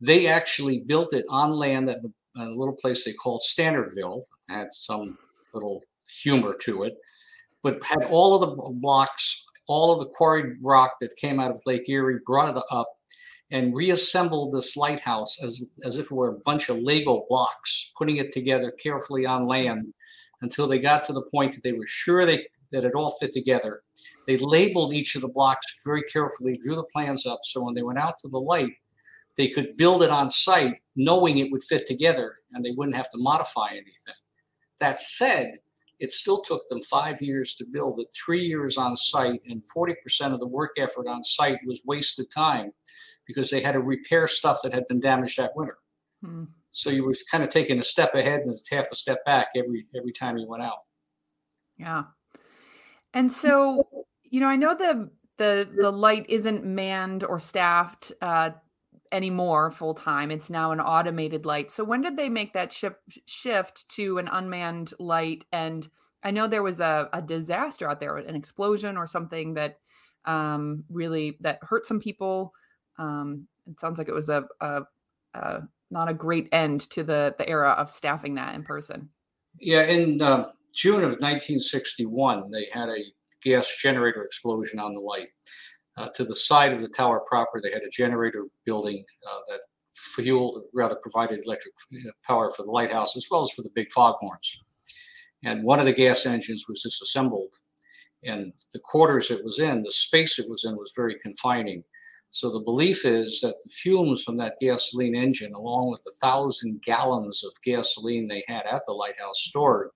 they 0.01 0.27
actually 0.27 0.83
built 0.85 1.13
it 1.13 1.25
on 1.29 1.51
land 1.51 1.89
at 1.89 1.97
a 2.37 2.45
little 2.49 2.75
place 2.75 3.03
they 3.03 3.13
called 3.13 3.41
Stannardville. 3.47 4.23
Had 4.49 4.67
some 4.71 5.17
little 5.53 5.81
humor 6.21 6.55
to 6.61 6.83
it, 6.83 6.95
but 7.63 7.83
had 7.83 8.03
all 8.05 8.35
of 8.35 8.41
the 8.41 8.73
blocks, 8.73 9.43
all 9.67 9.91
of 9.91 9.99
the 9.99 10.05
quarried 10.05 10.57
rock 10.61 10.93
that 11.01 11.15
came 11.19 11.39
out 11.39 11.51
of 11.51 11.61
Lake 11.65 11.89
Erie, 11.89 12.19
brought 12.25 12.55
it 12.55 12.63
up 12.71 12.87
and 13.51 13.73
reassembled 13.73 14.51
this 14.51 14.75
lighthouse 14.75 15.41
as, 15.41 15.65
as 15.83 15.97
if 15.97 16.07
it 16.07 16.11
were 16.11 16.29
a 16.29 16.39
bunch 16.45 16.69
of 16.69 16.79
Lego 16.79 17.25
blocks, 17.29 17.91
putting 17.97 18.17
it 18.17 18.31
together 18.31 18.71
carefully 18.71 19.25
on 19.25 19.47
land 19.47 19.93
until 20.41 20.67
they 20.67 20.79
got 20.79 21.03
to 21.05 21.13
the 21.13 21.27
point 21.33 21.53
that 21.53 21.63
they 21.63 21.73
were 21.73 21.87
sure 21.87 22.25
they, 22.25 22.45
that 22.71 22.83
it 22.83 22.93
all 22.93 23.15
fit 23.19 23.33
together. 23.33 23.81
They 24.27 24.37
labeled 24.37 24.93
each 24.93 25.15
of 25.15 25.21
the 25.21 25.29
blocks 25.29 25.65
very 25.85 26.03
carefully, 26.03 26.59
drew 26.61 26.75
the 26.75 26.83
plans 26.93 27.25
up, 27.25 27.39
so 27.43 27.63
when 27.63 27.73
they 27.73 27.81
went 27.83 27.99
out 27.99 28.17
to 28.19 28.27
the 28.27 28.39
light, 28.39 28.71
they 29.37 29.47
could 29.47 29.77
build 29.77 30.03
it 30.03 30.09
on 30.09 30.29
site 30.29 30.75
knowing 30.95 31.37
it 31.37 31.51
would 31.51 31.63
fit 31.63 31.85
together 31.85 32.37
and 32.51 32.63
they 32.63 32.71
wouldn't 32.71 32.97
have 32.97 33.09
to 33.11 33.17
modify 33.17 33.69
anything. 33.69 34.15
That 34.79 34.99
said, 34.99 35.59
it 35.99 36.11
still 36.11 36.41
took 36.41 36.67
them 36.67 36.81
five 36.81 37.21
years 37.21 37.55
to 37.55 37.65
build 37.65 37.99
it, 37.99 38.07
three 38.13 38.45
years 38.45 38.77
on 38.77 38.95
site, 38.95 39.41
and 39.47 39.63
40% 39.75 39.95
of 40.33 40.39
the 40.39 40.47
work 40.47 40.71
effort 40.77 41.07
on 41.07 41.23
site 41.23 41.59
was 41.65 41.81
wasted 41.85 42.29
time 42.31 42.71
because 43.25 43.49
they 43.49 43.61
had 43.61 43.73
to 43.73 43.79
repair 43.79 44.27
stuff 44.27 44.59
that 44.63 44.73
had 44.73 44.87
been 44.87 44.99
damaged 44.99 45.37
that 45.37 45.55
winter. 45.55 45.77
Hmm. 46.23 46.45
So 46.71 46.91
you 46.91 47.03
were 47.03 47.15
kind 47.31 47.43
of 47.43 47.49
taking 47.49 47.79
a 47.79 47.83
step 47.83 48.13
ahead 48.13 48.41
and 48.41 48.53
half 48.69 48.91
a 48.91 48.95
step 48.95 49.25
back 49.25 49.49
every 49.55 49.87
every 49.95 50.11
time 50.11 50.37
you 50.37 50.47
went 50.47 50.61
out. 50.61 50.77
Yeah. 51.77 52.03
And 53.13 53.31
so, 53.31 53.87
you 54.23 54.39
know, 54.39 54.47
I 54.47 54.57
know 54.57 54.75
the 54.75 55.09
the 55.37 55.67
the 55.75 55.91
light 55.91 56.27
isn't 56.29 56.63
manned 56.63 57.23
or 57.23 57.39
staffed 57.39 58.11
uh, 58.21 58.51
anymore 59.11 59.71
full 59.71 59.93
time. 59.93 60.31
It's 60.31 60.49
now 60.49 60.71
an 60.71 60.79
automated 60.79 61.45
light. 61.45 61.71
So 61.71 61.83
when 61.83 62.01
did 62.01 62.17
they 62.17 62.29
make 62.29 62.53
that 62.53 62.73
ship 62.73 62.99
shift 63.25 63.87
to 63.89 64.17
an 64.17 64.27
unmanned 64.27 64.93
light? 64.99 65.45
And 65.51 65.87
I 66.23 66.31
know 66.31 66.47
there 66.47 66.63
was 66.63 66.79
a, 66.79 67.09
a 67.13 67.21
disaster 67.21 67.89
out 67.89 67.99
there, 67.99 68.17
an 68.17 68.35
explosion 68.35 68.97
or 68.97 69.05
something 69.05 69.53
that 69.55 69.79
um, 70.25 70.83
really 70.89 71.37
that 71.41 71.59
hurt 71.61 71.85
some 71.85 71.99
people. 71.99 72.53
Um, 72.97 73.47
it 73.69 73.79
sounds 73.79 73.97
like 73.97 74.07
it 74.07 74.13
was 74.13 74.29
a, 74.29 74.45
a, 74.61 74.83
a, 75.33 75.61
not 75.89 76.09
a 76.09 76.13
great 76.13 76.49
end 76.51 76.81
to 76.91 77.03
the 77.03 77.35
the 77.37 77.47
era 77.47 77.71
of 77.71 77.89
staffing 77.89 78.35
that 78.35 78.55
in 78.55 78.63
person. 78.63 79.09
Yeah, 79.59 79.83
in 79.83 80.21
uh, 80.21 80.49
June 80.73 81.03
of 81.03 81.17
1961, 81.19 82.51
they 82.51 82.67
had 82.71 82.89
a 82.89 83.03
gas 83.41 83.75
generator 83.77 84.23
explosion 84.23 84.79
on 84.79 84.93
the 84.93 84.99
light. 84.99 85.29
Uh, 85.97 86.07
to 86.13 86.23
the 86.23 86.35
side 86.35 86.73
of 86.73 86.81
the 86.81 86.89
tower 86.89 87.21
proper, 87.25 87.59
they 87.59 87.71
had 87.71 87.81
a 87.81 87.89
generator 87.89 88.45
building 88.65 89.03
uh, 89.27 89.39
that 89.49 89.61
fueled, 89.95 90.63
rather 90.73 90.95
provided 90.95 91.43
electric 91.43 91.73
uh, 91.93 92.11
power 92.25 92.51
for 92.51 92.63
the 92.63 92.71
lighthouse 92.71 93.17
as 93.17 93.27
well 93.31 93.41
as 93.41 93.51
for 93.51 93.63
the 93.63 93.71
big 93.73 93.89
foghorns. 93.91 94.61
And 95.43 95.63
one 95.63 95.79
of 95.79 95.85
the 95.85 95.93
gas 95.93 96.25
engines 96.25 96.65
was 96.69 96.83
disassembled, 96.83 97.55
and 98.23 98.53
the 98.73 98.79
quarters 98.79 99.31
it 99.31 99.43
was 99.43 99.59
in, 99.59 99.81
the 99.81 99.91
space 99.91 100.37
it 100.37 100.49
was 100.49 100.65
in, 100.65 100.75
was 100.75 100.93
very 100.95 101.15
confining. 101.19 101.83
So 102.29 102.51
the 102.51 102.59
belief 102.59 103.05
is 103.05 103.39
that 103.41 103.55
the 103.63 103.69
fumes 103.69 104.23
from 104.23 104.37
that 104.37 104.57
gasoline 104.59 105.15
engine, 105.15 105.53
along 105.53 105.89
with 105.89 106.01
the 106.03 106.13
thousand 106.21 106.81
gallons 106.83 107.43
of 107.43 107.51
gasoline 107.63 108.27
they 108.27 108.43
had 108.47 108.65
at 108.65 108.83
the 108.85 108.93
lighthouse 108.93 109.39
stored, 109.39 109.89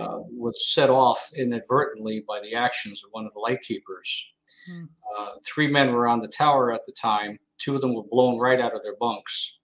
uh, 0.00 0.18
was 0.30 0.72
set 0.72 0.90
off 0.90 1.28
inadvertently 1.36 2.24
by 2.26 2.40
the 2.40 2.54
actions 2.54 3.02
of 3.04 3.10
one 3.12 3.26
of 3.26 3.32
the 3.34 3.40
lightkeepers 3.40 4.33
Hmm. 4.66 4.84
Uh, 5.16 5.30
three 5.46 5.68
men 5.68 5.92
were 5.92 6.08
on 6.08 6.20
the 6.20 6.28
tower 6.28 6.72
at 6.72 6.84
the 6.84 6.92
time. 6.92 7.38
Two 7.58 7.74
of 7.74 7.80
them 7.80 7.94
were 7.94 8.02
blown 8.02 8.38
right 8.38 8.60
out 8.60 8.74
of 8.74 8.82
their 8.82 8.96
bunks 8.96 9.58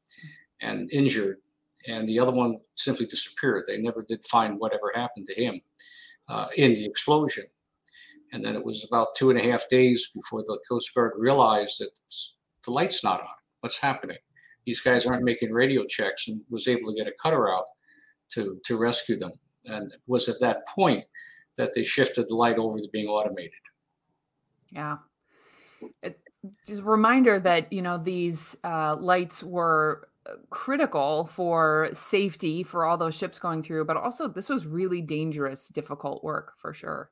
and 0.61 0.93
injured, 0.93 1.39
and 1.89 2.09
the 2.09 2.19
other 2.19 2.33
one 2.33 2.59
simply 2.77 3.07
disappeared. 3.07 3.65
They 3.67 3.79
never 3.79 4.03
did 4.03 4.25
find 4.27 4.59
whatever 4.59 4.93
happened 4.95 5.27
to 5.27 5.43
him 5.43 5.61
uh, 6.29 6.47
in 6.57 6.75
the 6.75 6.85
explosion. 6.85 7.45
And 8.33 8.45
then 8.45 8.55
it 8.55 8.65
was 8.65 8.85
about 8.85 9.17
two 9.17 9.31
and 9.31 9.41
a 9.41 9.43
half 9.43 9.69
days 9.69 10.11
before 10.15 10.43
the 10.43 10.59
Coast 10.69 10.95
Guard 10.95 11.13
realized 11.17 11.81
that 11.81 11.91
the 12.65 12.71
light's 12.71 13.03
not 13.03 13.21
on. 13.21 13.27
What's 13.61 13.81
happening? 13.81 14.19
These 14.65 14.81
guys 14.81 15.05
aren't 15.05 15.25
making 15.25 15.53
radio 15.53 15.85
checks 15.85 16.29
and 16.29 16.43
was 16.49 16.69
able 16.69 16.91
to 16.91 16.97
get 16.97 17.09
a 17.09 17.15
cutter 17.21 17.49
out 17.53 17.65
to, 18.33 18.61
to 18.67 18.79
rescue 18.79 19.19
them. 19.19 19.33
And 19.65 19.93
it 19.93 20.01
was 20.07 20.29
at 20.29 20.41
that 20.41 20.67
point 20.69 21.05
that 21.57 21.73
they 21.75 21.85
shifted 21.85 22.29
the 22.29 22.37
light 22.37 22.59
over 22.59 22.79
to 22.79 22.89
being 22.93 23.09
automated. 23.09 23.53
Yeah. 24.73 24.99
It, 26.03 26.21
just 26.67 26.81
a 26.81 26.85
reminder 26.85 27.39
that, 27.41 27.73
you 27.73 27.83
know, 27.83 27.99
these 27.99 28.57
uh, 28.65 28.97
lights 28.97 29.43
were 29.43 30.09
uh, 30.27 30.35
critical 30.51 31.27
for 31.27 31.91
safety 31.93 32.63
for 32.63 32.85
all 32.85 32.97
those 32.97 33.17
ships 33.17 33.39
going 33.39 33.63
through, 33.63 33.85
but 33.85 33.97
also 33.97 34.29
this 34.29 34.49
was 34.49 34.67
really 34.67 35.03
dangerous, 35.03 35.69
difficult 35.69 36.25
work 36.25 36.55
for 36.59 36.73
sure. 36.73 37.11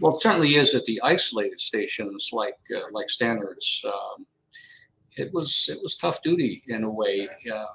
Well, 0.00 0.16
it 0.16 0.22
certainly 0.22 0.54
is 0.56 0.74
at 0.74 0.84
the 0.84 1.00
isolated 1.02 1.60
stations 1.60 2.30
like 2.32 2.58
uh, 2.74 2.80
like 2.92 3.08
Stannard's. 3.08 3.84
Um, 3.84 4.26
it 5.16 5.32
was 5.32 5.68
it 5.70 5.78
was 5.82 5.96
tough 5.96 6.22
duty 6.22 6.62
in 6.68 6.84
a 6.84 6.90
way. 6.90 7.28
Uh, 7.52 7.66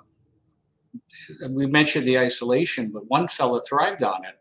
we 1.51 1.67
mentioned 1.67 2.05
the 2.05 2.17
isolation, 2.17 2.91
but 2.91 3.07
one 3.07 3.27
fellow 3.27 3.59
thrived 3.59 4.03
on 4.03 4.25
it 4.25 4.35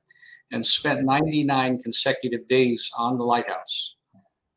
and 0.53 0.65
spent 0.65 1.05
99 1.05 1.79
consecutive 1.79 2.47
days 2.47 2.91
on 2.97 3.17
the 3.17 3.25
lighthouse. 3.25 3.96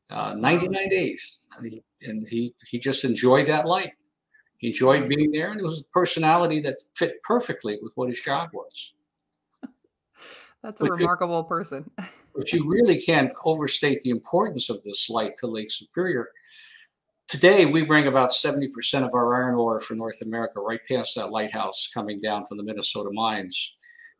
Uh, 0.09 0.33
99 0.37 0.89
days. 0.89 1.47
And 2.07 2.27
he, 2.27 2.53
he 2.65 2.79
just 2.79 3.05
enjoyed 3.05 3.47
that 3.47 3.65
light. 3.65 3.93
He 4.57 4.67
enjoyed 4.67 5.07
being 5.07 5.31
there, 5.31 5.51
and 5.51 5.59
it 5.59 5.63
was 5.63 5.81
a 5.81 5.85
personality 5.93 6.59
that 6.61 6.81
fit 6.93 7.23
perfectly 7.23 7.79
with 7.81 7.93
what 7.95 8.09
his 8.09 8.21
job 8.21 8.49
was. 8.53 8.93
That's 10.63 10.81
a 10.81 10.85
but 10.85 10.91
remarkable 10.91 11.37
you, 11.37 11.43
person. 11.43 11.89
but 12.35 12.51
you 12.51 12.69
really 12.69 12.99
can't 12.99 13.31
overstate 13.45 14.01
the 14.01 14.09
importance 14.09 14.69
of 14.69 14.83
this 14.83 15.09
light 15.09 15.37
to 15.37 15.47
Lake 15.47 15.71
Superior. 15.71 16.29
Today, 17.29 17.65
we 17.65 17.83
bring 17.83 18.07
about 18.07 18.31
70% 18.31 19.05
of 19.05 19.13
our 19.13 19.35
iron 19.35 19.55
ore 19.55 19.79
for 19.79 19.93
North 19.93 20.21
America 20.23 20.59
right 20.59 20.81
past 20.89 21.15
that 21.15 21.31
lighthouse 21.31 21.87
coming 21.93 22.19
down 22.19 22.45
from 22.45 22.57
the 22.57 22.63
Minnesota 22.63 23.11
mines. 23.13 23.75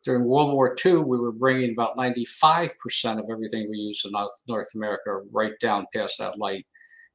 During 0.09 0.25
World 0.25 0.53
War 0.53 0.75
II, 0.83 1.03
we 1.03 1.19
were 1.19 1.31
bringing 1.31 1.71
about 1.71 1.95
95% 1.95 3.19
of 3.19 3.29
everything 3.31 3.69
we 3.69 3.77
used 3.77 4.07
in 4.07 4.11
North 4.47 4.73
America 4.73 5.21
right 5.31 5.53
down 5.59 5.85
past 5.93 6.17
that 6.17 6.39
light. 6.39 6.65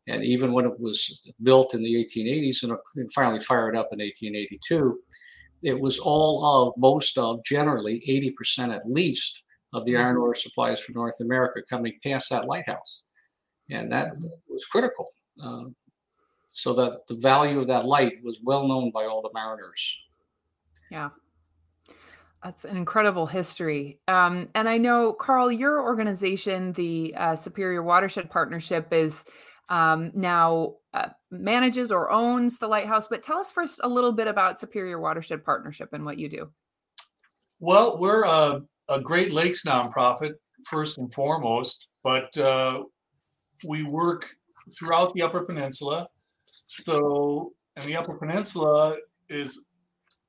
And 0.06 0.22
even 0.22 0.52
when 0.52 0.64
it 0.64 0.78
was 0.78 1.28
built 1.42 1.74
in 1.74 1.82
the 1.82 1.92
1880s 1.92 2.62
and 2.62 3.12
finally 3.12 3.40
fired 3.40 3.76
up 3.76 3.88
in 3.90 3.98
1882, 3.98 5.00
it 5.64 5.80
was 5.80 5.98
all 5.98 6.68
of, 6.68 6.74
most 6.76 7.18
of, 7.18 7.42
generally 7.42 8.00
80% 8.08 8.72
at 8.72 8.88
least 8.88 9.42
of 9.72 9.84
the 9.86 9.96
iron 9.96 10.16
ore 10.16 10.36
supplies 10.36 10.80
for 10.80 10.92
North 10.92 11.18
America 11.20 11.62
coming 11.68 11.98
past 12.00 12.30
that 12.30 12.46
lighthouse. 12.46 13.02
And 13.70 13.90
that 13.90 14.12
was 14.48 14.64
critical. 14.66 15.08
Uh, 15.44 15.64
so 16.50 16.72
that 16.74 17.08
the 17.08 17.16
value 17.16 17.58
of 17.58 17.66
that 17.66 17.86
light 17.86 18.22
was 18.22 18.38
well 18.44 18.68
known 18.68 18.92
by 18.92 19.06
all 19.06 19.20
the 19.20 19.30
mariners. 19.34 20.04
Yeah. 20.92 21.08
That's 22.44 22.66
an 22.66 22.76
incredible 22.76 23.24
history. 23.24 24.00
Um, 24.06 24.50
and 24.54 24.68
I 24.68 24.76
know, 24.76 25.14
Carl, 25.14 25.50
your 25.50 25.80
organization, 25.80 26.74
the 26.74 27.14
uh, 27.16 27.36
Superior 27.36 27.82
Watershed 27.82 28.30
Partnership, 28.30 28.92
is 28.92 29.24
um, 29.70 30.12
now 30.14 30.74
uh, 30.92 31.08
manages 31.30 31.90
or 31.90 32.12
owns 32.12 32.58
the 32.58 32.68
lighthouse. 32.68 33.06
But 33.06 33.22
tell 33.22 33.38
us 33.38 33.50
first 33.50 33.80
a 33.82 33.88
little 33.88 34.12
bit 34.12 34.28
about 34.28 34.60
Superior 34.60 35.00
Watershed 35.00 35.42
Partnership 35.42 35.94
and 35.94 36.04
what 36.04 36.18
you 36.18 36.28
do. 36.28 36.50
Well, 37.60 37.98
we're 37.98 38.26
a, 38.26 38.60
a 38.90 39.00
Great 39.00 39.32
Lakes 39.32 39.64
nonprofit, 39.64 40.34
first 40.66 40.98
and 40.98 41.12
foremost, 41.14 41.88
but 42.02 42.36
uh, 42.36 42.82
we 43.66 43.84
work 43.84 44.26
throughout 44.78 45.14
the 45.14 45.22
Upper 45.22 45.44
Peninsula. 45.44 46.06
So, 46.44 47.54
and 47.76 47.86
the 47.86 47.96
Upper 47.96 48.18
Peninsula 48.18 48.98
is 49.30 49.64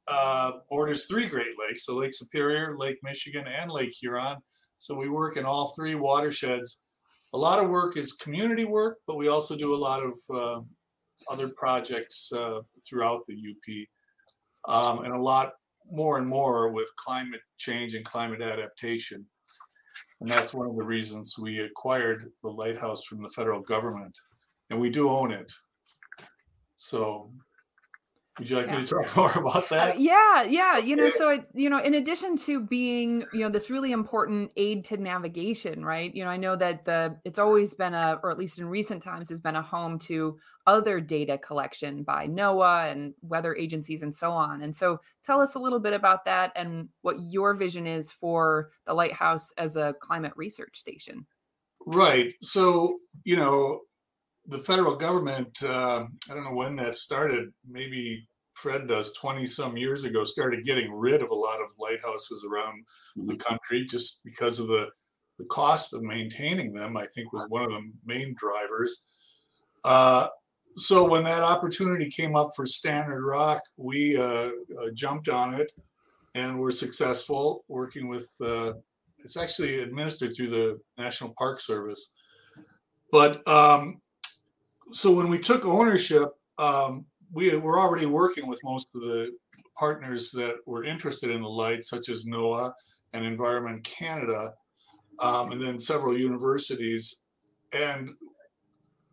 uh, 0.08 0.52
borders 0.70 1.06
three 1.06 1.28
Great 1.28 1.56
Lakes, 1.60 1.86
so 1.86 1.96
Lake 1.96 2.14
Superior, 2.14 2.78
Lake 2.78 2.98
Michigan, 3.04 3.46
and 3.48 3.72
Lake 3.72 3.94
Huron. 4.00 4.38
So 4.78 4.96
we 4.96 5.10
work 5.10 5.38
in 5.38 5.46
all 5.46 5.74
three 5.76 5.96
watersheds. 5.96 6.82
A 7.34 7.38
lot 7.38 7.64
of 7.64 7.70
work 7.70 7.98
is 7.98 8.14
community 8.14 8.66
work, 8.66 9.00
but 9.08 9.18
we 9.18 9.28
also 9.28 9.56
do 9.56 9.74
a 9.74 9.76
lot 9.76 10.04
of 10.04 10.14
uh, 10.36 10.62
other 11.32 11.50
projects 11.58 12.32
uh, 12.32 12.60
throughout 12.88 13.26
the 13.28 13.36
UP, 13.36 13.88
um, 14.70 15.06
and 15.06 15.14
a 15.14 15.22
lot 15.22 15.54
more 15.92 16.18
and 16.18 16.28
more 16.28 16.72
with 16.72 16.90
climate 16.98 17.42
change 17.58 17.94
and 17.94 18.06
climate 18.06 18.42
adaptation. 18.42 19.26
And 20.22 20.30
that's 20.30 20.54
one 20.54 20.68
of 20.68 20.76
the 20.76 20.84
reasons 20.84 21.36
we 21.38 21.60
acquired 21.60 22.28
the 22.42 22.50
lighthouse 22.50 23.04
from 23.04 23.22
the 23.22 23.30
federal 23.30 23.62
government, 23.62 24.18
and 24.70 24.80
we 24.80 24.90
do 24.90 25.10
own 25.10 25.32
it. 25.32 25.52
So 26.78 27.32
would 28.38 28.50
you 28.50 28.58
like 28.58 28.68
yeah. 28.68 28.80
me 28.80 28.86
to 28.86 28.96
talk 28.96 29.16
more 29.16 29.32
about 29.32 29.72
uh, 29.72 29.76
that? 29.76 29.96
Uh, 29.96 30.00
yeah, 30.00 30.44
yeah. 30.44 30.78
You 30.78 30.96
know, 30.96 31.10
so 31.10 31.30
I, 31.30 31.40
you 31.54 31.70
know, 31.70 31.82
in 31.82 31.94
addition 31.94 32.36
to 32.38 32.60
being, 32.60 33.26
you 33.32 33.40
know, 33.40 33.50
this 33.50 33.70
really 33.70 33.92
important 33.92 34.52
aid 34.58 34.84
to 34.86 34.98
navigation, 34.98 35.86
right? 35.86 36.14
You 36.14 36.26
know, 36.26 36.30
I 36.30 36.38
know 36.38 36.56
that 36.56 36.86
the 36.86 37.18
it's 37.24 37.40
always 37.40 37.74
been 37.74 37.94
a, 37.94 38.20
or 38.24 38.32
at 38.32 38.38
least 38.38 38.60
in 38.60 38.68
recent 38.68 39.02
times, 39.02 39.30
has 39.30 39.40
been 39.40 39.56
a 39.56 39.62
home 39.62 40.00
to 40.00 40.38
other 40.68 41.00
data 41.00 41.38
collection 41.38 42.04
by 42.04 42.28
NOAA 42.28 42.92
and 42.92 43.14
weather 43.22 43.56
agencies 43.56 44.02
and 44.02 44.14
so 44.14 44.32
on. 44.32 44.62
And 44.62 44.76
so, 44.76 45.00
tell 45.24 45.40
us 45.40 45.56
a 45.56 45.60
little 45.60 45.80
bit 45.80 45.94
about 45.94 46.26
that 46.26 46.52
and 46.56 46.90
what 47.02 47.16
your 47.20 47.54
vision 47.54 47.88
is 47.88 48.12
for 48.12 48.72
the 48.86 48.94
lighthouse 48.94 49.54
as 49.58 49.78
a 49.78 49.96
climate 50.02 50.34
research 50.36 50.78
station. 50.78 51.26
Right. 51.86 52.34
So, 52.42 52.98
you 53.24 53.36
know, 53.36 53.82
the 54.48 54.60
federal 54.60 54.96
government, 54.96 55.58
uh, 55.64 56.06
I 56.30 56.34
don't 56.34 56.44
know 56.44 56.54
when 56.54 56.76
that 56.78 56.96
started, 56.96 57.50
maybe 57.66 58.28
Fred 58.54 58.88
does 58.88 59.14
20 59.14 59.46
some 59.48 59.78
years 59.78 60.04
ago, 60.04 60.24
started 60.24 60.66
getting 60.66 60.92
rid 60.94 61.22
of 61.22 61.30
a 61.30 61.36
lot 61.36 61.60
of 61.60 61.74
lighthouses 61.80 62.46
around 62.50 62.86
the 63.16 63.34
mm-hmm. 63.34 63.38
country 63.38 63.86
just 63.86 64.24
because 64.24 64.60
of 64.60 64.68
the, 64.68 64.90
the 65.38 65.46
cost 65.46 65.94
of 65.94 66.04
maintaining 66.04 66.74
them, 66.74 66.96
I 66.96 67.06
think 67.14 67.34
was 67.34 67.46
one 67.50 67.64
of 67.64 67.72
the 67.72 67.92
main 68.06 68.36
drivers. 68.38 69.04
Uh, 69.84 70.28
so 70.78 71.08
when 71.10 71.24
that 71.24 71.42
opportunity 71.42 72.10
came 72.10 72.36
up 72.36 72.52
for 72.56 72.66
Stannard 72.66 73.24
Rock, 73.24 73.62
we 73.78 74.18
uh, 74.18 74.50
uh 74.82 74.92
jumped 74.94 75.30
on 75.30 75.54
it 75.54 75.72
and 76.34 76.60
were 76.60 76.72
successful 76.72 77.64
working 77.68 78.08
with, 78.08 78.34
uh, 78.42 78.74
it's 79.20 79.38
actually 79.38 79.80
administered 79.80 80.36
through 80.36 80.50
the 80.50 80.80
National 80.98 81.34
Park 81.38 81.62
Service. 81.62 82.14
But 83.12 83.46
um, 83.48 84.02
so 84.92 85.12
when 85.14 85.30
we 85.30 85.40
took 85.40 85.66
ownership, 85.66 86.30
um, 86.58 87.06
we 87.32 87.56
were 87.58 87.80
already 87.80 88.06
working 88.06 88.48
with 88.48 88.60
most 88.64 88.90
of 88.96 89.02
the 89.02 89.32
partners 89.78 90.32
that 90.32 90.56
were 90.66 90.84
interested 90.84 91.32
in 91.32 91.42
the 91.42 91.50
light, 91.50 91.84
such 91.84 92.10
as 92.10 92.26
NOAA 92.26 92.72
and 93.14 93.26
Environment 93.26 93.84
Canada, 93.84 94.54
um, 95.20 95.52
and 95.52 95.62
then 95.62 95.80
several 95.80 96.18
universities. 96.18 97.22
And 97.74 98.12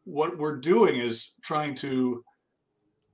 what 0.05 0.37
we're 0.39 0.59
doing 0.59 0.97
is 0.97 1.39
trying 1.43 1.75
to 1.77 2.25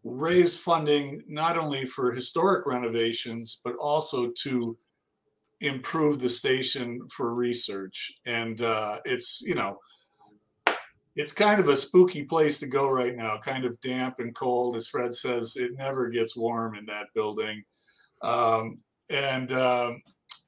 raise 0.05 0.59
funding 0.59 1.23
not 1.27 1.57
only 1.57 1.87
for 1.87 2.12
historic 2.12 2.67
renovations, 2.67 3.61
but 3.65 3.75
also 3.77 4.31
to 4.43 4.77
improve 5.61 6.21
the 6.21 6.29
station 6.29 7.00
for 7.11 7.35
research. 7.35 8.12
And 8.27 8.62
uh, 8.62 9.00
it's, 9.05 9.43
you 9.43 9.55
know, 9.55 9.79
it's 11.19 11.33
kind 11.33 11.61
of 11.61 11.67
a 11.67 11.75
spooky 11.75 12.23
place 12.23 12.61
to 12.61 12.69
go 12.69 12.89
right 12.89 13.17
now, 13.17 13.37
kind 13.39 13.65
of 13.65 13.79
damp 13.81 14.21
and 14.21 14.33
cold. 14.37 14.77
As 14.77 14.87
Fred 14.87 15.13
says, 15.13 15.57
it 15.57 15.73
never 15.77 16.09
gets 16.09 16.37
warm 16.37 16.77
in 16.77 16.87
that 16.87 17.09
building. 17.13 17.65
Um, 18.23 18.79
and 19.11 19.51
um, 19.51 20.01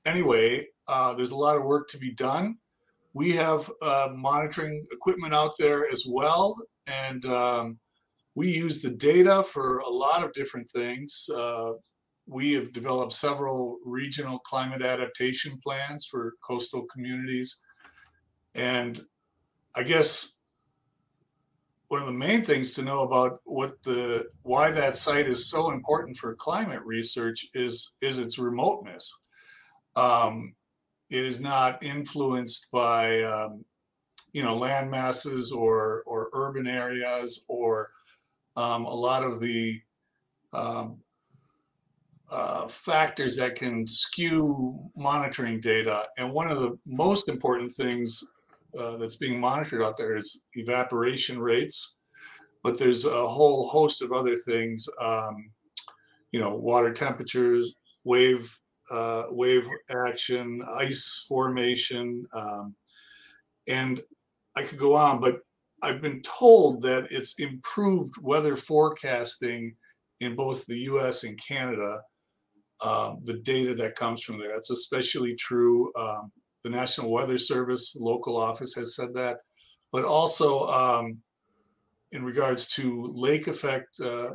anyway, 0.07 0.69
uh, 0.87 1.13
there's 1.15 1.33
a 1.33 1.37
lot 1.37 1.57
of 1.57 1.65
work 1.65 1.89
to 1.89 1.99
be 1.99 2.13
done. 2.13 2.57
We 3.15 3.33
have 3.33 3.69
uh, 3.83 4.11
monitoring 4.15 4.87
equipment 4.93 5.35
out 5.35 5.55
there 5.59 5.91
as 5.91 6.05
well. 6.09 6.57
And 6.87 7.25
um, 7.27 7.79
we 8.37 8.49
use 8.49 8.81
the 8.81 8.91
data 8.91 9.43
for 9.43 9.79
a 9.81 9.91
lot 9.91 10.25
of 10.25 10.33
different 10.35 10.71
things. 10.71 11.29
Uh, 11.35 11.73
we 12.29 12.53
have 12.53 12.73
developed 12.73 13.13
several 13.13 13.79
regional 13.85 14.39
climate 14.39 14.83
adaptation 14.83 15.59
plans 15.65 16.07
for 16.07 16.35
coastal 16.47 16.87
communities. 16.93 17.61
And 18.55 19.01
I 19.75 19.83
guess 19.83 20.40
one 21.91 22.01
of 22.01 22.07
the 22.07 22.13
main 22.13 22.43
things 22.43 22.73
to 22.75 22.83
know 22.83 23.01
about 23.01 23.41
what 23.45 23.83
the 23.83 24.29
why 24.43 24.71
that 24.71 24.95
site 24.95 25.27
is 25.27 25.51
so 25.51 25.73
important 25.73 26.17
for 26.17 26.37
climate 26.37 26.83
research 26.85 27.47
is 27.53 27.97
is 28.01 28.21
its 28.21 28.39
remoteness. 28.39 29.23
Um, 29.97 30.55
it 31.11 31.25
is 31.25 31.41
not 31.41 31.83
influenced 31.83 32.71
by 32.71 33.23
um, 33.25 33.65
you 34.33 34.41
know 34.41 34.57
land 34.57 34.89
masses 34.89 35.51
or 35.51 36.05
or 36.07 36.29
urban 36.33 36.69
areas 36.69 37.45
or 37.49 37.91
um, 38.55 38.85
a 38.85 38.95
lot 38.95 39.25
of 39.25 39.41
the 39.41 39.81
um, 40.53 40.97
uh, 42.31 42.69
factors 42.69 43.37
that 43.37 43.57
can 43.57 43.85
skew 43.85 44.79
monitoring 44.97 45.59
data. 45.59 46.07
And 46.19 46.33
one 46.33 46.53
of 46.53 46.61
the 46.61 46.79
most 46.87 47.29
important 47.29 47.75
things 47.75 48.25
uh, 48.79 48.97
that's 48.97 49.17
being 49.17 49.41
monitored 49.41 49.83
out 49.83 49.97
there 49.97 50.17
is 50.17 50.45
evaporation 50.55 51.39
rates, 51.39 51.99
but 52.63 52.79
there's 52.79 53.05
a 53.05 53.29
whole 53.29 53.69
host 53.69 54.03
of 54.03 54.13
other 54.13 54.37
things. 54.37 54.89
Um, 55.01 55.51
you 56.33 56.39
know, 56.39 56.55
water 56.55 56.93
temperatures, 56.93 57.75
wave 58.05 58.57
uh, 58.91 59.25
wave 59.31 59.69
action, 60.07 60.63
ice 60.77 61.25
formation, 61.29 62.27
um, 62.33 62.75
and 63.69 64.01
I 64.57 64.63
could 64.65 64.79
go 64.79 64.97
on, 64.97 65.21
but 65.21 65.41
I've 65.83 66.03
been 66.03 66.23
told 66.23 66.83
that 66.83 67.07
it's 67.11 67.39
improved 67.39 68.15
weather 68.21 68.57
forecasting 68.57 69.75
in 70.21 70.35
both 70.35 70.67
the 70.67 70.79
U.S. 70.79 71.25
and 71.25 71.39
Canada. 71.47 72.01
Um, 72.83 73.21
the 73.25 73.35
data 73.35 73.75
that 73.75 73.95
comes 73.95 74.23
from 74.23 74.39
there. 74.39 74.49
That's 74.49 74.71
especially 74.71 75.35
true 75.35 75.93
um, 75.97 76.33
the 76.65 76.71
National 76.71 77.11
Weather 77.11 77.39
Service 77.39 77.97
local 77.99 78.37
office 78.37 78.75
has 78.75 78.95
said 78.95 79.15
that, 79.15 79.39
but 79.93 80.05
also 80.05 80.69
um, 80.69 81.19
in 82.13 82.25
regards 82.25 82.67
to 82.69 83.07
lake 83.15 83.47
effect 83.47 84.01
uh, 84.01 84.33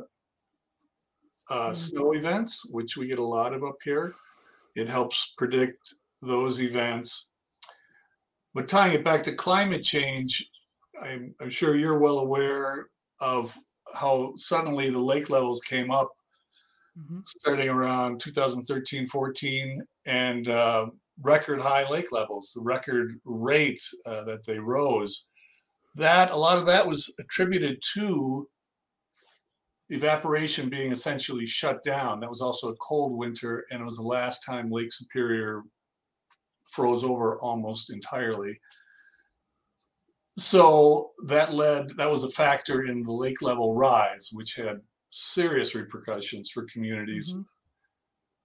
uh, 1.50 1.66
mm-hmm. 1.66 1.74
snow 1.74 2.12
events, 2.12 2.68
which 2.70 2.96
we 2.96 3.06
get 3.06 3.18
a 3.18 3.24
lot 3.24 3.54
of 3.54 3.64
up 3.64 3.76
here. 3.84 4.14
It 4.74 4.88
helps 4.88 5.34
predict 5.38 5.94
those 6.22 6.60
events. 6.60 7.30
But 8.54 8.68
tying 8.68 8.94
it 8.94 9.04
back 9.04 9.22
to 9.24 9.34
climate 9.34 9.84
change, 9.84 10.50
I'm, 11.02 11.34
I'm 11.40 11.50
sure 11.50 11.76
you're 11.76 11.98
well 11.98 12.18
aware 12.18 12.88
of 13.20 13.56
how 13.94 14.32
suddenly 14.36 14.90
the 14.90 14.98
lake 14.98 15.30
levels 15.30 15.60
came 15.60 15.90
up 15.90 16.10
mm-hmm. 16.98 17.20
starting 17.24 17.68
around 17.68 18.20
2013 18.20 19.06
14 19.06 19.82
and 20.06 20.48
uh, 20.48 20.86
record 21.22 21.60
high 21.60 21.88
lake 21.88 22.12
levels, 22.12 22.52
the 22.54 22.62
record 22.62 23.18
rate 23.24 23.80
uh, 24.04 24.24
that 24.24 24.44
they 24.46 24.58
rose. 24.58 25.30
That 25.94 26.30
a 26.30 26.36
lot 26.36 26.58
of 26.58 26.66
that 26.66 26.86
was 26.86 27.12
attributed 27.18 27.82
to 27.94 28.46
evaporation 29.88 30.68
being 30.68 30.92
essentially 30.92 31.46
shut 31.46 31.82
down. 31.82 32.20
That 32.20 32.30
was 32.30 32.40
also 32.40 32.68
a 32.68 32.76
cold 32.76 33.16
winter, 33.16 33.64
and 33.70 33.80
it 33.80 33.84
was 33.84 33.96
the 33.96 34.02
last 34.02 34.44
time 34.44 34.70
Lake 34.70 34.92
Superior 34.92 35.62
froze 36.70 37.04
over 37.04 37.38
almost 37.38 37.92
entirely. 37.92 38.58
So 40.36 41.12
that 41.26 41.54
led, 41.54 41.90
that 41.96 42.10
was 42.10 42.24
a 42.24 42.30
factor 42.30 42.84
in 42.84 43.04
the 43.04 43.12
lake 43.12 43.40
level 43.40 43.74
rise, 43.74 44.28
which 44.32 44.56
had 44.56 44.80
serious 45.10 45.74
repercussions 45.74 46.50
for 46.50 46.66
communities. 46.70 47.32
Mm-hmm. 47.32 47.42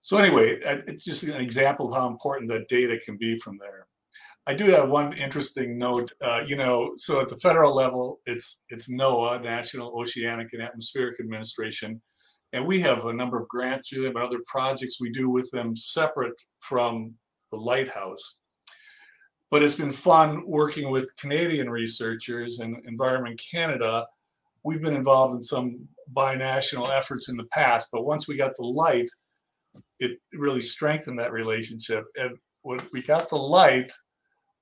So, 0.01 0.17
anyway, 0.17 0.57
it's 0.63 1.05
just 1.05 1.23
an 1.23 1.39
example 1.39 1.89
of 1.89 1.95
how 1.95 2.07
important 2.07 2.49
that 2.51 2.67
data 2.67 2.99
can 3.05 3.17
be 3.17 3.37
from 3.37 3.57
there. 3.59 3.87
I 4.47 4.55
do 4.55 4.65
have 4.65 4.89
one 4.89 5.13
interesting 5.13 5.77
note. 5.77 6.11
Uh, 6.21 6.43
you 6.47 6.55
know, 6.55 6.93
so 6.95 7.21
at 7.21 7.29
the 7.29 7.37
federal 7.37 7.75
level, 7.75 8.19
it's 8.25 8.63
it's 8.69 8.91
NOAA, 8.91 9.43
National 9.43 9.93
Oceanic 9.99 10.53
and 10.53 10.63
Atmospheric 10.63 11.19
Administration, 11.19 12.01
and 12.51 12.65
we 12.65 12.79
have 12.79 13.05
a 13.05 13.13
number 13.13 13.39
of 13.39 13.47
grants 13.47 13.89
through 13.89 14.01
them 14.01 14.15
and 14.15 14.25
other 14.25 14.41
projects 14.47 14.99
we 14.99 15.11
do 15.11 15.29
with 15.29 15.49
them 15.51 15.77
separate 15.77 16.33
from 16.59 17.13
the 17.51 17.57
lighthouse. 17.57 18.39
But 19.51 19.61
it's 19.61 19.75
been 19.75 19.91
fun 19.91 20.43
working 20.47 20.89
with 20.89 21.15
Canadian 21.17 21.69
researchers 21.69 22.59
and 22.59 22.77
Environment 22.87 23.39
Canada. 23.51 24.07
We've 24.63 24.81
been 24.81 24.95
involved 24.95 25.35
in 25.35 25.43
some 25.43 25.87
binational 26.13 26.89
efforts 26.97 27.29
in 27.29 27.37
the 27.37 27.47
past, 27.53 27.89
but 27.91 28.05
once 28.05 28.27
we 28.27 28.37
got 28.37 28.55
the 28.55 28.63
light, 28.63 29.09
it 29.99 30.19
really 30.33 30.61
strengthened 30.61 31.19
that 31.19 31.31
relationship. 31.31 32.05
And 32.15 32.37
when 32.63 32.81
we 32.91 33.01
got 33.01 33.29
the 33.29 33.35
light, 33.35 33.91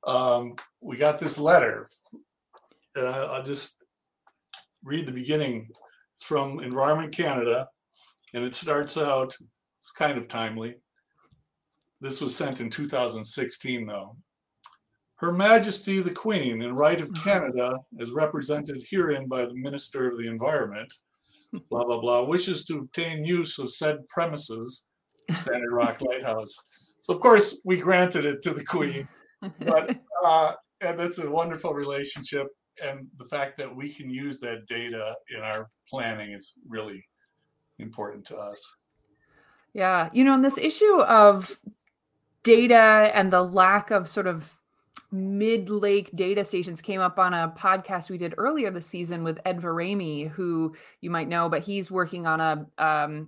um, 0.06 0.56
we 0.82 0.98
got 0.98 1.20
this 1.20 1.40
letter. 1.40 1.88
And 2.96 3.08
I, 3.08 3.18
I'll 3.26 3.44
just 3.44 3.84
read 4.84 5.08
the 5.08 5.14
beginning. 5.14 5.70
It's 6.16 6.24
from 6.24 6.60
Environment 6.60 7.16
Canada, 7.16 7.68
and 8.34 8.44
it 8.44 8.56
starts 8.56 8.98
out, 8.98 9.36
it's 9.78 9.92
kind 9.92 10.18
of 10.18 10.28
timely. 10.28 10.76
This 12.02 12.22
was 12.22 12.36
sent 12.36 12.62
in 12.62 12.70
2016, 12.70 13.86
though. 13.86 14.16
Her 15.16 15.32
Majesty 15.32 16.00
the 16.00 16.14
Queen, 16.14 16.62
in 16.62 16.76
right 16.76 17.02
of 17.02 17.10
mm-hmm. 17.10 17.30
Canada, 17.30 17.78
as 18.00 18.12
represented 18.12 18.86
herein 18.90 19.28
by 19.28 19.46
the 19.46 19.56
Minister 19.56 20.10
of 20.10 20.18
the 20.18 20.28
Environment, 20.28 20.94
blah, 21.70 21.84
blah, 21.84 22.00
blah, 22.00 22.24
wishes 22.24 22.64
to 22.66 22.80
obtain 22.80 23.26
use 23.26 23.60
of 23.60 23.72
said 23.72 24.08
premises, 24.08 24.89
Stannard 25.34 25.72
Rock 25.72 26.02
Lighthouse. 26.02 26.56
So, 27.02 27.14
of 27.14 27.22
course, 27.22 27.62
we 27.64 27.78
granted 27.78 28.26
it 28.26 28.42
to 28.44 28.54
the 28.54 28.64
Queen 28.64 29.08
but 29.42 29.98
uh, 30.26 30.54
and 30.82 30.98
that's 30.98 31.20
a 31.20 31.30
wonderful 31.30 31.74
relationship 31.74 32.48
and 32.84 33.08
the 33.18 33.26
fact 33.26 33.58
that 33.58 33.74
we 33.74 33.94
can 33.94 34.10
use 34.10 34.40
that 34.40 34.66
data 34.66 35.16
in 35.36 35.42
our 35.42 35.70
planning 35.90 36.32
is 36.32 36.58
really 36.68 37.06
important 37.78 38.26
to 38.26 38.38
us 38.38 38.76
yeah 39.74 40.10
you 40.14 40.24
know 40.24 40.34
on 40.34 40.42
this 40.42 40.58
issue 40.58 41.02
of 41.02 41.60
data 42.44 43.12
and 43.14 43.32
the 43.32 43.44
lack 43.44 43.92
of 43.92 44.08
sort 44.08 44.28
of 44.28 44.54
mid 45.12 45.70
lake 45.70 46.10
data 46.16 46.44
stations 46.44 46.82
came 46.82 47.02
up 47.02 47.18
on 47.18 47.34
a 47.34 47.52
podcast 47.58 48.10
we 48.10 48.18
did 48.18 48.36
earlier 48.38 48.70
this 48.70 48.86
season 48.86 49.24
with 49.24 49.40
ed 49.44 49.60
Verhamme, 49.60 50.30
who 50.30 50.76
you 51.02 51.10
might 51.10 51.28
know 51.28 51.50
but 51.50 51.64
he's 51.64 51.90
working 51.90 52.28
on 52.28 52.40
a 52.40 52.66
um, 52.78 53.28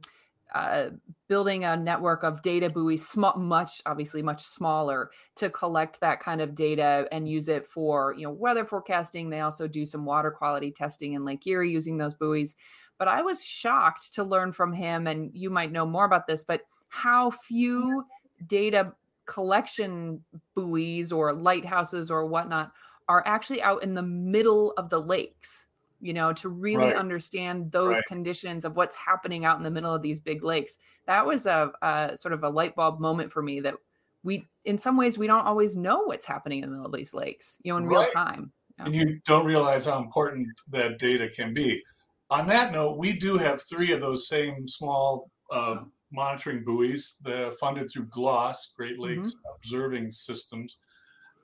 uh, 0.54 0.90
building 1.28 1.64
a 1.64 1.78
network 1.78 2.24
of 2.24 2.42
data 2.42 2.70
buoys, 2.70 3.16
much 3.16 3.82
obviously 3.86 4.22
much 4.22 4.42
smaller, 4.42 5.12
to 5.36 5.50
collect 5.50 6.00
that 6.02 6.20
kind 6.20 6.42
of 6.42 6.56
data 6.56 7.08
and 7.12 7.30
use 7.30 7.48
it 7.48 7.68
for 7.68 8.14
you 8.18 8.24
know 8.24 8.32
weather 8.32 8.66
forecasting. 8.66 9.30
They 9.30 9.40
also 9.42 9.68
do 9.68 9.86
some 9.86 10.06
water 10.06 10.32
quality 10.32 10.72
testing 10.72 11.14
in 11.14 11.26
Lake 11.26 11.46
Erie 11.48 11.72
using 11.72 11.98
those 11.98 12.14
buoys. 12.14 12.56
But 12.98 13.08
I 13.08 13.22
was 13.22 13.44
shocked 13.44 14.14
to 14.14 14.24
learn 14.24 14.52
from 14.52 14.74
him, 14.74 15.08
and 15.08 15.32
you 15.34 15.50
might 15.50 15.72
know 15.72 15.86
more 15.86 16.06
about 16.06 16.28
this, 16.28 16.44
but 16.44 16.62
how 16.90 17.32
few 17.32 18.06
data 18.46 18.94
collection 19.26 20.24
buoys 20.56 21.12
or 21.12 21.34
lighthouses 21.34 22.12
or 22.12 22.28
whatnot 22.28 22.72
are 23.08 23.24
actually 23.26 23.62
out 23.62 23.84
in 23.84 23.94
the 23.94 24.04
middle 24.04 24.74
of 24.78 24.90
the 24.90 25.00
lakes 25.00 25.68
you 26.02 26.14
know, 26.14 26.34
to 26.34 26.50
really 26.50 26.86
right. 26.86 26.96
understand 26.96 27.72
those 27.72 27.96
right. 27.96 28.06
conditions 28.08 28.66
of 28.66 28.76
what's 28.76 28.96
happening 28.96 29.46
out 29.46 29.58
in 29.58 29.64
the 29.64 29.70
middle 29.70 29.94
of 29.94 30.02
these 30.02 30.20
big 30.20 30.44
lakes. 30.44 30.78
That 31.06 31.26
was 31.26 31.46
a, 31.46 31.72
a, 31.82 32.18
sort 32.18 32.34
of 32.34 32.44
a 32.44 32.50
light 32.50 32.76
bulb 32.76 33.00
moment 33.00 33.32
for 33.32 33.44
me 33.44 33.60
that 33.62 33.76
we, 34.24 34.48
in 34.66 34.78
some 34.78 34.98
ways, 34.98 35.18
we 35.18 35.28
don't 35.28 35.46
always 35.46 35.76
know 35.76 36.02
what's 36.02 36.26
happening 36.26 36.64
in 36.64 36.70
the 36.70 36.76
middle 36.76 36.88
of 36.88 36.94
these 36.94 37.14
lakes, 37.14 37.60
you 37.64 37.72
know, 37.72 37.78
in 37.78 37.86
right. 37.86 38.00
real 38.00 38.12
time. 38.12 38.52
And 38.80 38.96
you 38.96 39.20
don't 39.26 39.46
realize 39.46 39.86
how 39.86 40.02
important 40.02 40.48
that 40.70 40.98
data 40.98 41.30
can 41.30 41.54
be. 41.54 41.84
On 42.32 42.48
that 42.48 42.72
note, 42.72 42.98
we 42.98 43.14
do 43.14 43.38
have 43.38 43.62
three 43.62 43.92
of 43.92 44.02
those 44.02 44.28
same 44.28 44.68
small 44.68 45.30
uh, 45.52 45.76
oh. 45.80 45.88
monitoring 46.12 46.64
buoys, 46.64 47.18
the 47.24 47.56
funded 47.60 47.92
through 47.92 48.06
GLOS, 48.06 48.74
Great 48.76 49.00
Lakes 49.00 49.36
mm-hmm. 49.36 49.56
Observing 49.58 50.12
Systems. 50.12 50.80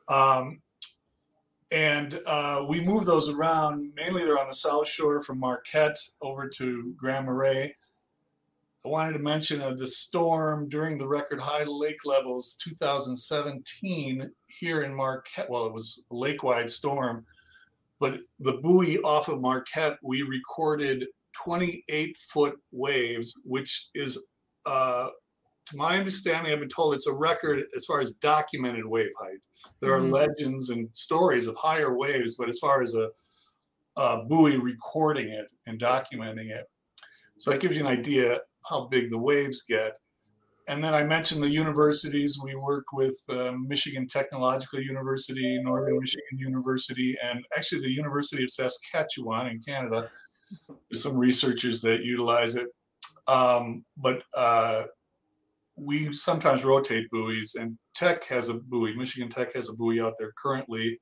Um, 0.09 0.61
and 1.71 2.19
uh, 2.25 2.65
we 2.67 2.81
move 2.81 3.05
those 3.05 3.29
around. 3.29 3.91
Mainly, 3.95 4.23
they're 4.23 4.39
on 4.39 4.47
the 4.47 4.53
south 4.53 4.87
shore 4.87 5.21
from 5.21 5.39
Marquette 5.39 5.99
over 6.21 6.47
to 6.47 6.93
Grand 6.97 7.25
Marais. 7.25 7.75
I 8.85 8.89
wanted 8.89 9.13
to 9.13 9.19
mention 9.19 9.61
uh, 9.61 9.73
the 9.73 9.87
storm 9.87 10.69
during 10.69 10.97
the 10.97 11.07
record 11.07 11.41
high 11.41 11.63
lake 11.63 12.05
levels 12.05 12.55
2017 12.63 14.31
here 14.45 14.83
in 14.83 14.95
Marquette. 14.95 15.49
Well, 15.49 15.65
it 15.65 15.73
was 15.73 16.05
a 16.11 16.15
lake-wide 16.15 16.71
storm, 16.71 17.25
but 17.99 18.19
the 18.39 18.59
buoy 18.59 18.99
off 18.99 19.27
of 19.27 19.41
Marquette, 19.41 19.97
we 20.01 20.21
recorded 20.21 21.07
28 21.33 22.15
foot 22.17 22.59
waves, 22.71 23.33
which 23.43 23.89
is, 23.93 24.27
uh, 24.65 25.09
my 25.73 25.97
understanding, 25.97 26.51
I've 26.51 26.59
been 26.59 26.69
told 26.69 26.93
it's 26.93 27.07
a 27.07 27.13
record 27.13 27.63
as 27.75 27.85
far 27.85 27.99
as 27.99 28.13
documented 28.13 28.85
wave 28.85 29.11
height. 29.19 29.39
There 29.81 29.93
are 29.93 30.01
mm-hmm. 30.01 30.11
legends 30.11 30.69
and 30.69 30.89
stories 30.93 31.47
of 31.47 31.55
higher 31.57 31.97
waves, 31.97 32.35
but 32.35 32.49
as 32.49 32.59
far 32.59 32.81
as 32.81 32.95
a, 32.95 33.09
a 33.97 34.23
buoy 34.25 34.57
recording 34.57 35.29
it 35.29 35.51
and 35.65 35.79
documenting 35.79 36.49
it, 36.49 36.65
so 37.37 37.51
that 37.51 37.61
gives 37.61 37.75
you 37.75 37.85
an 37.85 37.91
idea 37.91 38.39
how 38.69 38.87
big 38.87 39.09
the 39.09 39.17
waves 39.17 39.63
get. 39.67 39.97
And 40.69 40.83
then 40.83 40.93
I 40.93 41.03
mentioned 41.03 41.41
the 41.41 41.49
universities. 41.49 42.39
We 42.43 42.55
work 42.55 42.85
with 42.91 43.17
uh, 43.29 43.53
Michigan 43.53 44.05
Technological 44.05 44.81
University, 44.81 45.57
Northern 45.63 45.97
Michigan 45.97 46.37
University, 46.37 47.15
and 47.23 47.45
actually 47.55 47.81
the 47.81 47.91
University 47.91 48.43
of 48.43 48.51
Saskatchewan 48.51 49.47
in 49.47 49.61
Canada. 49.61 50.09
There's 50.89 51.03
some 51.03 51.17
researchers 51.17 51.81
that 51.81 52.03
utilize 52.03 52.55
it. 52.55 52.67
Um, 53.27 53.85
but 53.95 54.23
uh, 54.35 54.83
we 55.77 56.13
sometimes 56.13 56.63
rotate 56.65 57.09
buoys, 57.11 57.55
and 57.55 57.77
Tech 57.93 58.23
has 58.25 58.49
a 58.49 58.55
buoy. 58.55 58.95
Michigan 58.95 59.29
Tech 59.29 59.53
has 59.53 59.69
a 59.69 59.73
buoy 59.73 60.01
out 60.01 60.13
there 60.19 60.33
currently. 60.37 60.99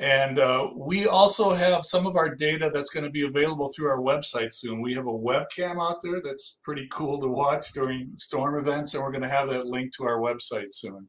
And 0.00 0.38
uh, 0.38 0.70
we 0.74 1.06
also 1.06 1.52
have 1.52 1.84
some 1.84 2.06
of 2.06 2.16
our 2.16 2.34
data 2.34 2.70
that's 2.72 2.88
going 2.88 3.04
to 3.04 3.10
be 3.10 3.26
available 3.26 3.70
through 3.70 3.90
our 3.90 4.00
website 4.00 4.54
soon. 4.54 4.80
We 4.80 4.94
have 4.94 5.06
a 5.06 5.12
webcam 5.12 5.78
out 5.78 6.00
there 6.02 6.22
that's 6.22 6.58
pretty 6.64 6.88
cool 6.90 7.20
to 7.20 7.28
watch 7.28 7.72
during 7.72 8.12
storm 8.16 8.56
events, 8.56 8.94
and 8.94 9.02
we're 9.02 9.12
going 9.12 9.22
to 9.22 9.28
have 9.28 9.50
that 9.50 9.66
linked 9.66 9.94
to 9.96 10.04
our 10.04 10.20
website 10.20 10.72
soon. 10.72 11.06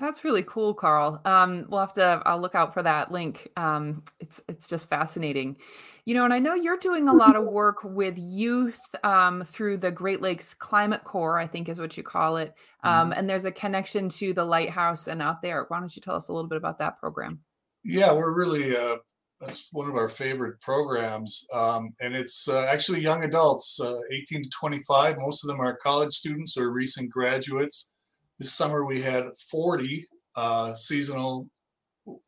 That's 0.00 0.24
really 0.24 0.42
cool, 0.42 0.74
Carl. 0.74 1.20
Um, 1.24 1.66
we'll 1.68 1.80
have 1.80 1.92
to. 1.94 2.22
I'll 2.24 2.40
look 2.40 2.54
out 2.54 2.72
for 2.72 2.82
that 2.82 3.10
link. 3.10 3.48
Um, 3.56 4.02
it's 4.20 4.42
it's 4.48 4.66
just 4.66 4.88
fascinating, 4.88 5.56
you 6.04 6.14
know. 6.14 6.24
And 6.24 6.32
I 6.32 6.38
know 6.38 6.54
you're 6.54 6.76
doing 6.76 7.08
a 7.08 7.12
lot 7.12 7.36
of 7.36 7.44
work 7.52 7.82
with 7.82 8.16
youth 8.16 8.80
um, 9.02 9.42
through 9.44 9.78
the 9.78 9.90
Great 9.90 10.22
Lakes 10.22 10.54
Climate 10.54 11.04
Corps, 11.04 11.38
I 11.38 11.46
think 11.46 11.68
is 11.68 11.80
what 11.80 11.96
you 11.96 12.02
call 12.02 12.36
it. 12.36 12.54
Um, 12.84 13.10
mm-hmm. 13.10 13.18
And 13.18 13.30
there's 13.30 13.44
a 13.44 13.52
connection 13.52 14.08
to 14.10 14.32
the 14.32 14.44
lighthouse 14.44 15.08
and 15.08 15.20
out 15.20 15.42
there. 15.42 15.64
Why 15.68 15.80
don't 15.80 15.94
you 15.94 16.02
tell 16.02 16.16
us 16.16 16.28
a 16.28 16.32
little 16.32 16.48
bit 16.48 16.58
about 16.58 16.78
that 16.78 16.98
program? 16.98 17.40
Yeah, 17.84 18.12
we're 18.12 18.36
really 18.36 18.76
uh, 18.76 18.96
that's 19.40 19.68
one 19.72 19.88
of 19.88 19.96
our 19.96 20.08
favorite 20.08 20.60
programs, 20.60 21.46
um, 21.52 21.90
and 22.00 22.14
it's 22.14 22.48
uh, 22.48 22.66
actually 22.70 23.00
young 23.00 23.24
adults, 23.24 23.80
uh, 23.80 23.98
18 24.12 24.44
to 24.44 24.50
25. 24.50 25.18
Most 25.18 25.44
of 25.44 25.48
them 25.48 25.60
are 25.60 25.76
college 25.76 26.12
students 26.12 26.56
or 26.56 26.70
recent 26.70 27.10
graduates 27.10 27.92
this 28.38 28.54
summer 28.54 28.84
we 28.84 29.00
had 29.00 29.24
40 29.50 30.04
uh, 30.36 30.74
seasonal 30.74 31.48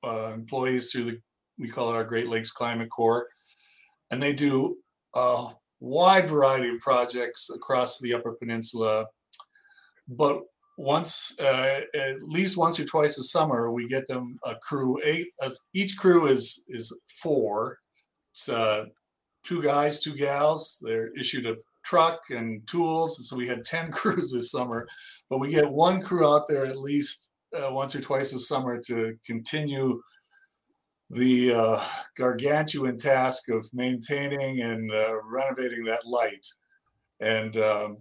uh, 0.04 0.32
employees 0.34 0.90
through 0.90 1.04
the, 1.04 1.20
we 1.58 1.68
call 1.68 1.90
it 1.90 1.96
our 1.96 2.04
Great 2.04 2.28
Lakes 2.28 2.50
Climate 2.50 2.90
Corps. 2.90 3.28
And 4.10 4.22
they 4.22 4.32
do 4.32 4.78
a 5.14 5.48
wide 5.78 6.28
variety 6.28 6.68
of 6.70 6.80
projects 6.80 7.50
across 7.54 7.98
the 7.98 8.14
Upper 8.14 8.32
Peninsula. 8.32 9.06
But 10.08 10.42
once, 10.76 11.38
uh, 11.38 11.82
at 11.94 12.22
least 12.22 12.56
once 12.56 12.80
or 12.80 12.84
twice 12.84 13.18
a 13.18 13.22
summer, 13.22 13.70
we 13.70 13.86
get 13.86 14.08
them 14.08 14.38
a 14.44 14.56
crew. 14.56 14.98
Eight, 15.04 15.28
each 15.74 15.96
crew 15.96 16.26
is 16.26 16.64
is 16.68 16.96
four. 17.22 17.78
It's 18.32 18.48
uh, 18.48 18.86
two 19.44 19.62
guys, 19.62 20.00
two 20.00 20.14
gals. 20.14 20.82
They're 20.82 21.12
issued 21.18 21.46
a 21.46 21.56
truck 21.90 22.20
and 22.30 22.64
tools. 22.68 23.18
And 23.18 23.26
So 23.26 23.36
we 23.36 23.48
had 23.48 23.64
10 23.64 23.90
crews 23.90 24.32
this 24.32 24.52
summer, 24.52 24.86
but 25.28 25.38
we 25.38 25.50
get 25.50 25.70
one 25.70 26.00
crew 26.00 26.26
out 26.26 26.48
there 26.48 26.64
at 26.64 26.78
least 26.78 27.32
uh, 27.54 27.70
once 27.72 27.96
or 27.96 28.00
twice 28.00 28.32
a 28.32 28.38
summer 28.38 28.80
to 28.86 29.14
continue 29.26 30.00
the 31.10 31.52
uh, 31.52 31.84
gargantuan 32.16 32.96
task 32.96 33.50
of 33.50 33.68
maintaining 33.72 34.60
and 34.60 34.92
uh, 34.92 35.20
renovating 35.24 35.82
that 35.84 36.06
light. 36.06 36.46
And 37.18 37.56
um, 37.56 37.96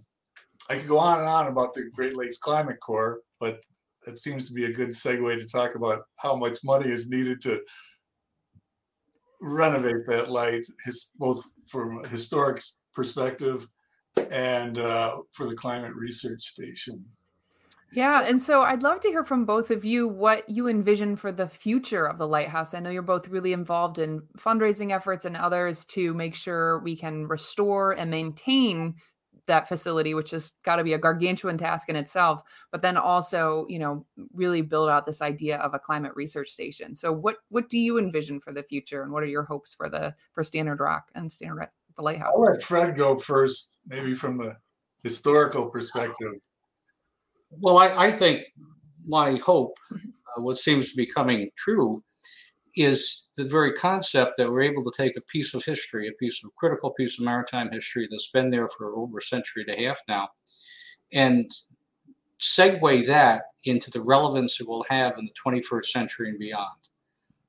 I 0.70 0.76
could 0.76 0.86
go 0.86 0.98
on 0.98 1.18
and 1.18 1.26
on 1.26 1.48
about 1.48 1.74
the 1.74 1.90
Great 1.92 2.16
Lakes 2.16 2.38
Climate 2.38 2.78
Corps, 2.80 3.20
but 3.40 3.60
it 4.06 4.18
seems 4.18 4.46
to 4.46 4.54
be 4.54 4.66
a 4.66 4.72
good 4.72 4.90
segue 4.90 5.36
to 5.36 5.46
talk 5.46 5.74
about 5.74 6.02
how 6.22 6.36
much 6.36 6.58
money 6.62 6.88
is 6.88 7.10
needed 7.10 7.40
to 7.42 7.60
renovate 9.40 10.06
that 10.06 10.30
light, 10.30 10.64
his, 10.84 11.12
both 11.18 11.42
from 11.66 12.04
a 12.04 12.08
historic 12.08 12.62
perspective 12.94 13.66
and 14.30 14.78
uh, 14.78 15.18
for 15.32 15.46
the 15.46 15.54
Climate 15.54 15.94
Research 15.94 16.42
Station. 16.42 17.04
Yeah. 17.92 18.24
And 18.24 18.40
so 18.40 18.62
I'd 18.62 18.84
love 18.84 19.00
to 19.00 19.08
hear 19.08 19.24
from 19.24 19.44
both 19.44 19.72
of 19.72 19.84
you 19.84 20.06
what 20.06 20.48
you 20.48 20.68
envision 20.68 21.16
for 21.16 21.32
the 21.32 21.48
future 21.48 22.06
of 22.06 22.18
the 22.18 22.28
lighthouse. 22.28 22.72
I 22.72 22.78
know 22.78 22.90
you're 22.90 23.02
both 23.02 23.26
really 23.26 23.52
involved 23.52 23.98
in 23.98 24.22
fundraising 24.38 24.94
efforts 24.94 25.24
and 25.24 25.36
others 25.36 25.84
to 25.86 26.14
make 26.14 26.36
sure 26.36 26.78
we 26.78 26.94
can 26.94 27.26
restore 27.26 27.92
and 27.92 28.08
maintain 28.08 28.94
that 29.46 29.68
facility, 29.68 30.14
which 30.14 30.30
has 30.30 30.52
got 30.62 30.76
to 30.76 30.84
be 30.84 30.92
a 30.92 30.98
gargantuan 30.98 31.58
task 31.58 31.88
in 31.88 31.96
itself, 31.96 32.42
but 32.70 32.82
then 32.82 32.96
also, 32.96 33.66
you 33.68 33.80
know, 33.80 34.06
really 34.32 34.62
build 34.62 34.88
out 34.88 35.06
this 35.06 35.20
idea 35.20 35.56
of 35.56 35.74
a 35.74 35.78
climate 35.78 36.12
research 36.14 36.50
station. 36.50 36.94
So 36.94 37.12
what 37.12 37.38
what 37.48 37.68
do 37.68 37.78
you 37.78 37.98
envision 37.98 38.38
for 38.38 38.52
the 38.52 38.62
future 38.62 39.02
and 39.02 39.10
what 39.10 39.24
are 39.24 39.26
your 39.26 39.42
hopes 39.42 39.74
for 39.74 39.88
the 39.90 40.14
for 40.32 40.44
Stannard 40.44 40.78
Rock 40.78 41.10
and 41.16 41.32
Stannard 41.32 41.68
the 41.96 42.02
lighthouse? 42.02 42.32
I'll 42.34 42.42
let 42.42 42.62
Fred 42.62 42.96
go 42.96 43.18
first, 43.18 43.78
maybe 43.86 44.14
from 44.14 44.40
a 44.40 44.56
historical 45.02 45.66
perspective. 45.66 46.32
Well, 47.50 47.78
I, 47.78 48.06
I 48.06 48.12
think 48.12 48.44
my 49.06 49.36
hope, 49.36 49.76
uh, 49.92 50.40
what 50.40 50.56
seems 50.56 50.90
to 50.90 50.96
be 50.96 51.06
coming 51.06 51.50
true, 51.56 52.00
is 52.76 53.30
the 53.36 53.44
very 53.44 53.72
concept 53.72 54.36
that 54.36 54.50
we're 54.50 54.62
able 54.62 54.84
to 54.84 54.96
take 54.96 55.16
a 55.16 55.24
piece 55.32 55.54
of 55.54 55.64
history, 55.64 56.08
a 56.08 56.12
piece 56.12 56.44
of 56.44 56.54
critical 56.56 56.90
piece 56.90 57.18
of 57.18 57.24
maritime 57.24 57.70
history 57.72 58.06
that's 58.10 58.30
been 58.30 58.50
there 58.50 58.68
for 58.68 58.94
over 58.96 59.18
a 59.18 59.22
century 59.22 59.64
and 59.66 59.76
a 59.76 59.86
half 59.86 60.00
now, 60.08 60.28
and 61.12 61.50
segue 62.38 63.06
that 63.06 63.42
into 63.64 63.90
the 63.90 64.00
relevance 64.00 64.60
it 64.60 64.68
will 64.68 64.84
have 64.88 65.18
in 65.18 65.26
the 65.26 65.32
21st 65.52 65.86
century 65.86 66.30
and 66.30 66.38
beyond. 66.38 66.68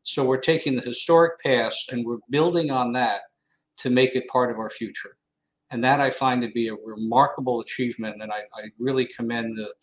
So 0.03 0.25
we're 0.25 0.39
taking 0.39 0.75
the 0.75 0.81
historic 0.81 1.39
past 1.39 1.91
and 1.91 2.05
we're 2.05 2.17
building 2.29 2.71
on 2.71 2.91
that 2.93 3.21
to 3.81 3.89
make 3.89 4.15
it 4.15 4.27
part 4.27 4.51
of 4.51 4.57
our 4.57 4.69
future. 4.69 5.17
And 5.71 5.83
that 5.83 6.01
I 6.01 6.09
find 6.09 6.41
to 6.41 6.51
be 6.51 6.67
a 6.67 6.75
remarkable 6.75 7.61
achievement. 7.61 8.21
And 8.21 8.31
I, 8.31 8.39
I 8.39 8.63
really 8.77 9.05
commend 9.05 9.57
the, 9.57 9.73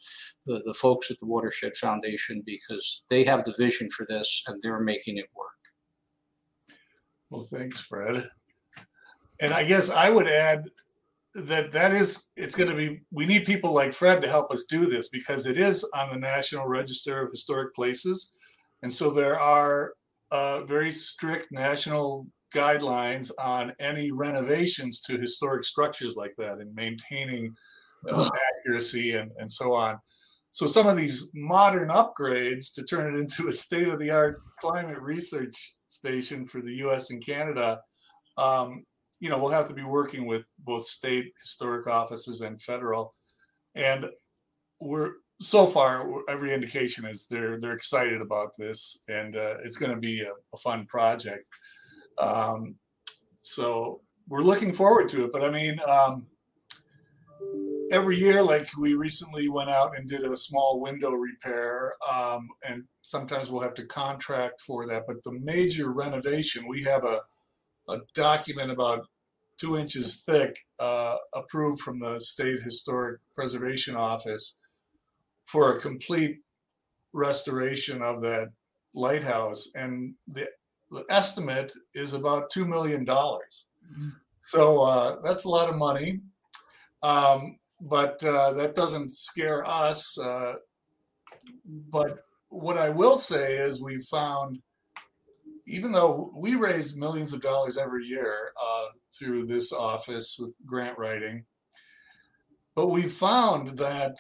the, 0.47 0.63
the 0.67 0.75
folks 0.75 1.11
at 1.11 1.19
the 1.19 1.27
Watershed 1.27 1.77
Foundation 1.77 2.43
because 2.45 3.05
they 3.09 3.25
have 3.25 3.45
the 3.45 3.55
vision 3.59 3.89
for 3.91 4.05
this 4.07 4.43
and 4.47 4.61
they're 4.61 4.81
making 4.81 5.17
it 5.17 5.27
work. 5.35 5.49
Well, 7.31 7.47
thanks, 7.51 7.81
Fred. 7.81 8.23
And 9.41 9.55
I 9.55 9.65
guess 9.65 9.91
I 9.91 10.11
would 10.11 10.27
add 10.27 10.69
that 11.35 11.73
that 11.73 11.93
is 11.93 12.33
it's 12.37 12.57
going 12.57 12.71
to 12.71 12.77
be 12.77 13.01
we 13.13 13.27
need 13.27 13.45
people 13.45 13.73
like 13.73 13.93
Fred 13.93 14.23
to 14.23 14.29
help 14.29 14.51
us 14.53 14.65
do 14.65 14.87
this 14.87 15.09
because 15.09 15.47
it 15.47 15.59
is 15.59 15.89
on 15.95 16.11
the 16.11 16.19
National 16.19 16.67
Register 16.67 17.23
of 17.23 17.31
Historic 17.31 17.75
Places, 17.75 18.35
and 18.83 18.93
so 18.93 19.11
there 19.11 19.39
are 19.39 19.95
uh, 20.31 20.65
very 20.65 20.91
strict 20.91 21.49
national 21.53 22.27
guidelines 22.55 23.31
on 23.39 23.73
any 23.79 24.11
renovations 24.13 25.01
to 25.03 25.19
historic 25.19 25.65
structures 25.65 26.17
like 26.17 26.35
that 26.39 26.59
and 26.59 26.75
maintaining 26.75 27.55
uh, 28.09 28.29
accuracy 28.61 29.15
and, 29.15 29.31
and 29.39 29.51
so 29.51 29.73
on. 29.73 29.99
So 30.51 30.67
some 30.67 30.87
of 30.87 30.97
these 30.97 31.31
modern 31.35 31.91
upgrades 31.91 32.75
to 32.75 32.83
turn 32.83 33.15
it 33.15 33.19
into 33.19 33.49
a 33.49 33.53
state-of-the-art 33.53 34.41
climate 34.59 35.01
research 35.01 35.75
station 35.89 36.47
for 36.47 36.63
the 36.63 36.75
U.S. 36.77 37.11
and 37.11 37.25
Canada, 37.25 37.81
um, 38.39 38.85
you 39.21 39.29
know, 39.29 39.39
we'll 39.39 39.51
have 39.51 39.69
to 39.69 39.75
be 39.75 39.85
working 39.85 40.27
with 40.27 40.45
both 40.61 40.87
state 40.87 41.33
historic 41.41 41.87
offices 41.87 42.41
and 42.41 42.63
federal. 42.63 43.15
And 43.75 44.09
we're 44.81 45.13
so 45.41 45.67
far 45.67 46.09
every 46.29 46.53
indication 46.53 47.05
is 47.05 47.27
they're 47.27 47.61
they're 47.61 47.73
excited 47.73 48.21
about 48.21 48.57
this, 48.59 49.05
and 49.09 49.37
uh, 49.37 49.57
it's 49.65 49.77
going 49.77 49.93
to 49.93 50.01
be 50.01 50.23
a, 50.23 50.33
a 50.53 50.59
fun 50.59 50.87
project. 50.87 51.45
Um, 52.21 52.77
so 53.41 54.01
we're 54.29 54.43
looking 54.43 54.73
forward 54.73 55.09
to 55.11 55.25
it. 55.25 55.33
But 55.33 55.43
I 55.43 55.51
mean, 55.51 55.79
um, 55.89 56.27
every 57.91 58.17
year, 58.17 58.43
like 58.43 58.69
we 58.79 58.95
recently 58.95 59.49
went 59.49 59.71
out 59.71 59.97
and 59.97 60.07
did 60.07 60.23
a 60.23 60.37
small 60.37 60.81
window 60.81 61.13
repair, 61.13 61.95
um, 62.13 62.49
and 62.69 62.85
sometimes 63.01 63.51
we'll 63.51 63.63
have 63.63 63.75
to 63.75 63.87
contract 63.87 64.61
for 64.61 64.87
that. 64.87 65.05
But 65.07 65.23
the 65.25 65.33
major 65.33 65.93
renovation, 65.93 66.69
we 66.69 66.83
have 66.83 67.05
a, 67.05 67.21
a 67.89 68.01
document 68.15 68.71
about 68.71 69.07
two 69.59 69.77
inches 69.77 70.23
thick, 70.23 70.57
uh, 70.79 71.17
approved 71.35 71.81
from 71.81 71.99
the 71.99 72.21
State 72.21 72.63
Historic 72.63 73.21
Preservation 73.35 73.97
Office 73.97 74.59
for 75.47 75.77
a 75.77 75.81
complete 75.81 76.39
restoration 77.13 78.03
of 78.03 78.23
that 78.23 78.49
lighthouse. 78.95 79.69
And 79.75 80.15
the 80.29 80.49
the 80.91 81.05
estimate 81.11 81.73
is 81.95 82.15
about 82.15 82.51
$2 82.51 82.67
million. 82.67 83.05
Mm-hmm. 83.05 84.09
So 84.41 84.83
uh, 84.83 85.17
that's 85.25 85.45
a 85.45 85.51
lot 85.51 85.69
of 85.69 85.77
money. 85.77 86.21
Um, 87.03 87.59
but 87.89 88.23
uh, 88.25 88.53
that 88.55 88.75
doesn't 88.75 89.13
scare 89.13 89.65
us. 89.67 90.19
Uh, 90.19 90.55
but 91.91 92.21
what 92.49 92.79
I 92.79 92.89
will 92.89 93.17
say 93.17 93.57
is 93.57 93.83
we 93.83 94.01
found, 94.03 94.59
even 95.67 95.93
though 95.93 96.33
we 96.37 96.55
raise 96.55 96.97
millions 96.97 97.33
of 97.33 97.43
dollars 97.43 97.77
every 97.77 98.05
year 98.05 98.53
uh, 98.61 98.87
through 99.17 99.45
this 99.45 99.73
office 99.73 100.39
with 100.41 100.53
grant 100.67 100.99
writing, 100.99 101.45
but 102.75 102.89
we 102.89 103.03
found 103.03 103.77
that 103.79 104.17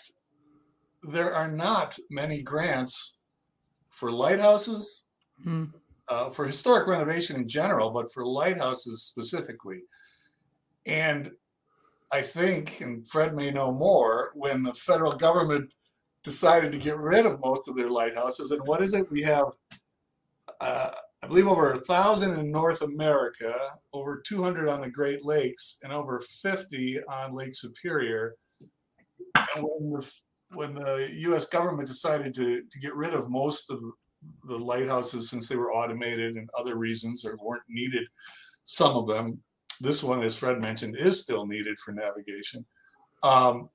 there 1.02 1.32
are 1.32 1.50
not 1.50 1.96
many 2.10 2.42
grants 2.42 3.18
for 3.88 4.12
lighthouses, 4.12 5.08
mm 5.44 5.72
uh, 6.08 6.30
for 6.30 6.46
historic 6.46 6.86
renovation 6.86 7.36
in 7.36 7.48
general, 7.48 7.90
but 7.90 8.12
for 8.12 8.24
lighthouses 8.24 9.02
specifically. 9.02 9.82
And 10.86 11.30
I 12.10 12.22
think, 12.22 12.80
and 12.80 13.06
Fred 13.06 13.34
may 13.34 13.50
know 13.50 13.72
more, 13.72 14.32
when 14.34 14.62
the 14.62 14.74
federal 14.74 15.12
government 15.12 15.74
decided 16.24 16.72
to 16.72 16.78
get 16.78 16.96
rid 16.98 17.26
of 17.26 17.40
most 17.40 17.68
of 17.68 17.76
their 17.76 17.90
lighthouses, 17.90 18.50
and 18.50 18.62
what 18.66 18.82
is 18.82 18.94
it? 18.94 19.10
We 19.10 19.22
have, 19.22 19.44
uh, 20.60 20.90
I 21.22 21.26
believe, 21.26 21.46
over 21.46 21.72
a 21.72 21.80
thousand 21.80 22.38
in 22.38 22.50
North 22.50 22.82
America, 22.82 23.52
over 23.92 24.22
200 24.26 24.68
on 24.68 24.80
the 24.80 24.90
Great 24.90 25.24
Lakes, 25.24 25.80
and 25.82 25.92
over 25.92 26.22
50 26.42 27.00
on 27.04 27.34
Lake 27.34 27.54
Superior. 27.54 28.34
And 29.34 29.64
when 29.64 29.92
the, 29.92 30.12
when 30.54 30.74
the 30.74 31.08
U.S. 31.12 31.46
government 31.46 31.88
decided 31.88 32.34
to, 32.36 32.62
to 32.62 32.78
get 32.80 32.94
rid 32.94 33.12
of 33.12 33.30
most 33.30 33.70
of 33.70 33.82
the 34.44 34.58
lighthouses 34.58 35.30
since 35.30 35.48
they 35.48 35.56
were 35.56 35.72
automated 35.72 36.36
and 36.36 36.48
other 36.58 36.76
reasons 36.76 37.24
or 37.24 37.36
weren't 37.42 37.62
needed. 37.68 38.04
Some 38.64 38.96
of 38.96 39.06
them, 39.06 39.40
this 39.80 40.02
one, 40.02 40.22
as 40.22 40.36
Fred 40.36 40.60
mentioned, 40.60 40.96
is 40.96 41.22
still 41.22 41.46
needed 41.46 41.78
for 41.78 41.92
navigation. 41.92 42.64
Um, 43.22 43.68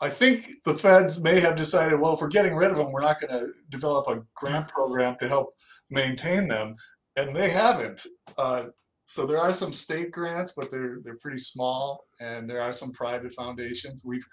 I 0.00 0.10
think 0.10 0.62
the 0.64 0.74
feds 0.74 1.22
may 1.22 1.40
have 1.40 1.56
decided, 1.56 1.98
well, 1.98 2.14
if 2.14 2.20
we're 2.20 2.28
getting 2.28 2.54
rid 2.54 2.70
of 2.70 2.76
them, 2.76 2.92
we're 2.92 3.00
not 3.00 3.20
going 3.20 3.32
to 3.32 3.52
develop 3.70 4.08
a 4.08 4.22
grant 4.34 4.68
program 4.68 5.16
to 5.20 5.28
help 5.28 5.54
maintain 5.90 6.48
them, 6.48 6.76
and 7.16 7.34
they 7.34 7.48
haven't. 7.48 8.06
Uh, 8.36 8.64
so 9.06 9.24
there 9.24 9.38
are 9.38 9.52
some 9.52 9.72
state 9.72 10.10
grants, 10.10 10.52
but 10.52 10.70
they're 10.70 10.98
they're 11.02 11.16
pretty 11.16 11.38
small, 11.38 12.04
and 12.20 12.50
there 12.50 12.60
are 12.60 12.72
some 12.72 12.92
private 12.92 13.32
foundations. 13.32 14.02
We've 14.04 14.26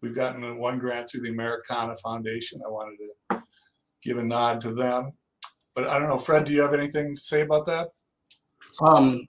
we've 0.00 0.14
gotten 0.14 0.58
one 0.58 0.78
grant 0.78 1.10
through 1.10 1.22
the 1.22 1.30
Americana 1.30 1.96
Foundation. 1.96 2.62
I 2.64 2.70
wanted 2.70 2.98
to 2.98 3.42
give 4.02 4.18
a 4.18 4.22
nod 4.22 4.60
to 4.62 4.72
them. 4.74 5.12
But 5.74 5.88
I 5.88 5.98
don't 5.98 6.08
know, 6.08 6.18
Fred, 6.18 6.44
do 6.44 6.52
you 6.52 6.60
have 6.62 6.74
anything 6.74 7.14
to 7.14 7.20
say 7.20 7.42
about 7.42 7.66
that? 7.66 7.88
Um, 8.80 9.26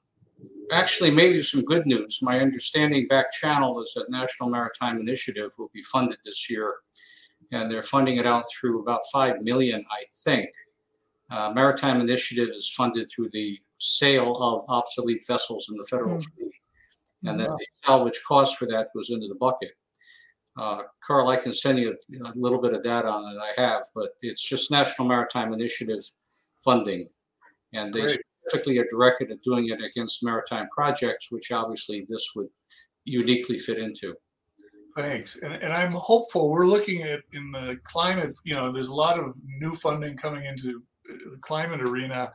actually, 0.72 1.12
maybe 1.12 1.42
some 1.42 1.64
good 1.64 1.86
news. 1.86 2.20
My 2.22 2.40
understanding 2.40 3.08
back 3.08 3.32
channel 3.32 3.82
is 3.82 3.94
that 3.96 4.10
National 4.10 4.50
Maritime 4.50 5.00
Initiative 5.00 5.52
will 5.58 5.72
be 5.74 5.84
funded 5.84 6.18
this 6.24 6.50
year, 6.50 6.74
and 7.52 7.72
they're 7.72 7.84
funding 7.84 8.18
it 8.18 8.26
out 8.26 8.46
through 8.52 8.82
about 8.82 9.02
five 9.12 9.42
million, 9.42 9.86
I 9.92 10.04
think. 10.24 10.50
Uh, 11.32 11.52
Maritime 11.54 12.02
Initiative 12.02 12.50
is 12.56 12.70
funded 12.70 13.08
through 13.10 13.30
the 13.32 13.60
sale 13.78 14.36
of 14.36 14.64
obsolete 14.68 15.24
vessels 15.28 15.68
in 15.70 15.78
the 15.78 15.86
federal 15.86 16.18
mm. 16.18 16.26
fleet, 16.36 16.52
and 17.24 17.40
then 17.40 17.48
the 17.48 17.66
salvage 17.86 18.20
cost 18.28 18.58
for 18.58 18.68
that 18.68 18.88
goes 18.96 19.10
into 19.10 19.28
the 19.28 19.36
bucket. 19.36 19.72
Uh, 20.58 20.84
Carl, 21.06 21.30
I 21.30 21.38
can 21.38 21.54
send 21.54 21.80
you 21.80 21.96
a 22.26 22.32
little 22.36 22.62
bit 22.62 22.74
of 22.74 22.84
data 22.84 23.10
on 23.10 23.36
it. 23.36 23.40
I 23.40 23.60
have, 23.60 23.84
but 23.96 24.12
it's 24.22 24.48
just 24.48 24.70
National 24.70 25.08
Maritime 25.08 25.52
Initiative 25.52 26.02
funding, 26.64 27.08
and 27.74 27.92
they 27.92 28.02
Great. 28.02 28.22
specifically 28.46 28.78
are 28.78 28.88
directed 28.90 29.32
at 29.32 29.42
doing 29.42 29.70
it 29.70 29.84
against 29.84 30.24
maritime 30.24 30.68
projects, 30.70 31.32
which 31.32 31.52
obviously 31.52 32.06
this 32.08 32.30
would 32.36 32.50
uniquely 33.06 33.58
fit 33.58 33.80
into. 33.80 34.14
Thanks. 34.96 35.42
And, 35.42 35.54
and 35.56 35.74
I'm 35.74 35.94
hopeful. 35.94 36.52
We're 36.52 36.68
looking 36.68 37.02
at 37.02 37.22
in 37.34 37.52
the 37.52 37.80
climate, 37.84 38.36
you 38.44 38.54
know, 38.54 38.72
there's 38.72 38.90
a 38.90 38.96
lot 38.96 39.18
of 39.18 39.34
new 39.44 39.74
funding 39.74 40.16
coming 40.16 40.46
into 40.46 40.84
the 41.06 41.38
climate 41.42 41.82
arena, 41.82 42.32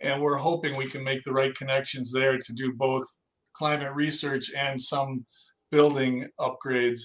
and 0.00 0.22
we're 0.22 0.36
hoping 0.36 0.76
we 0.76 0.86
can 0.86 1.04
make 1.04 1.22
the 1.24 1.32
right 1.32 1.54
connections 1.54 2.12
there 2.12 2.38
to 2.38 2.52
do 2.54 2.72
both 2.72 3.04
climate 3.52 3.92
research 3.94 4.50
and 4.56 4.80
some 4.80 5.26
building 5.70 6.26
upgrades. 6.40 7.00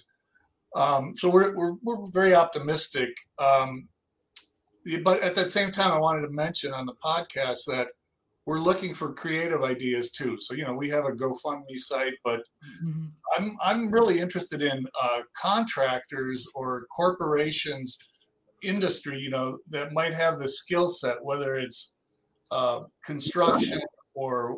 Um, 0.76 1.16
so 1.18 1.30
we're, 1.30 1.56
we're, 1.56 1.74
we're 1.84 2.10
very 2.12 2.34
optimistic. 2.36 3.10
Um, 3.40 3.88
but 5.04 5.22
at 5.22 5.36
that 5.36 5.52
same 5.52 5.72
time, 5.72 5.92
I 5.92 6.00
wanted 6.00 6.24
to 6.24 6.30
mention 6.30 6.74
on 6.74 6.86
the 6.86 6.96
podcast 7.04 7.66
that 7.68 7.88
we're 8.46 8.60
looking 8.60 8.94
for 8.94 9.14
creative 9.14 9.64
ideas 9.64 10.12
too. 10.12 10.38
So, 10.40 10.54
you 10.54 10.66
know, 10.66 10.74
we 10.74 10.90
have 10.90 11.06
a 11.06 11.12
GoFundMe 11.12 11.78
site, 11.78 12.16
but 12.26 12.44
Mhm. 12.84 13.12
I'm 13.38 13.56
I'm 13.64 13.92
really 13.92 14.20
interested 14.20 14.62
in 14.62 14.86
uh, 15.02 15.22
contractors 15.42 16.46
or 16.54 16.86
corporations, 16.96 17.98
industry, 18.62 19.18
you 19.20 19.30
know, 19.30 19.60
that 19.70 19.94
might 19.94 20.14
have 20.14 20.40
the 20.40 20.50
skill 20.50 20.90
set, 20.90 21.24
whether 21.24 21.56
it's 21.56 21.96
uh, 22.52 22.82
construction 23.06 23.80
or 24.14 24.58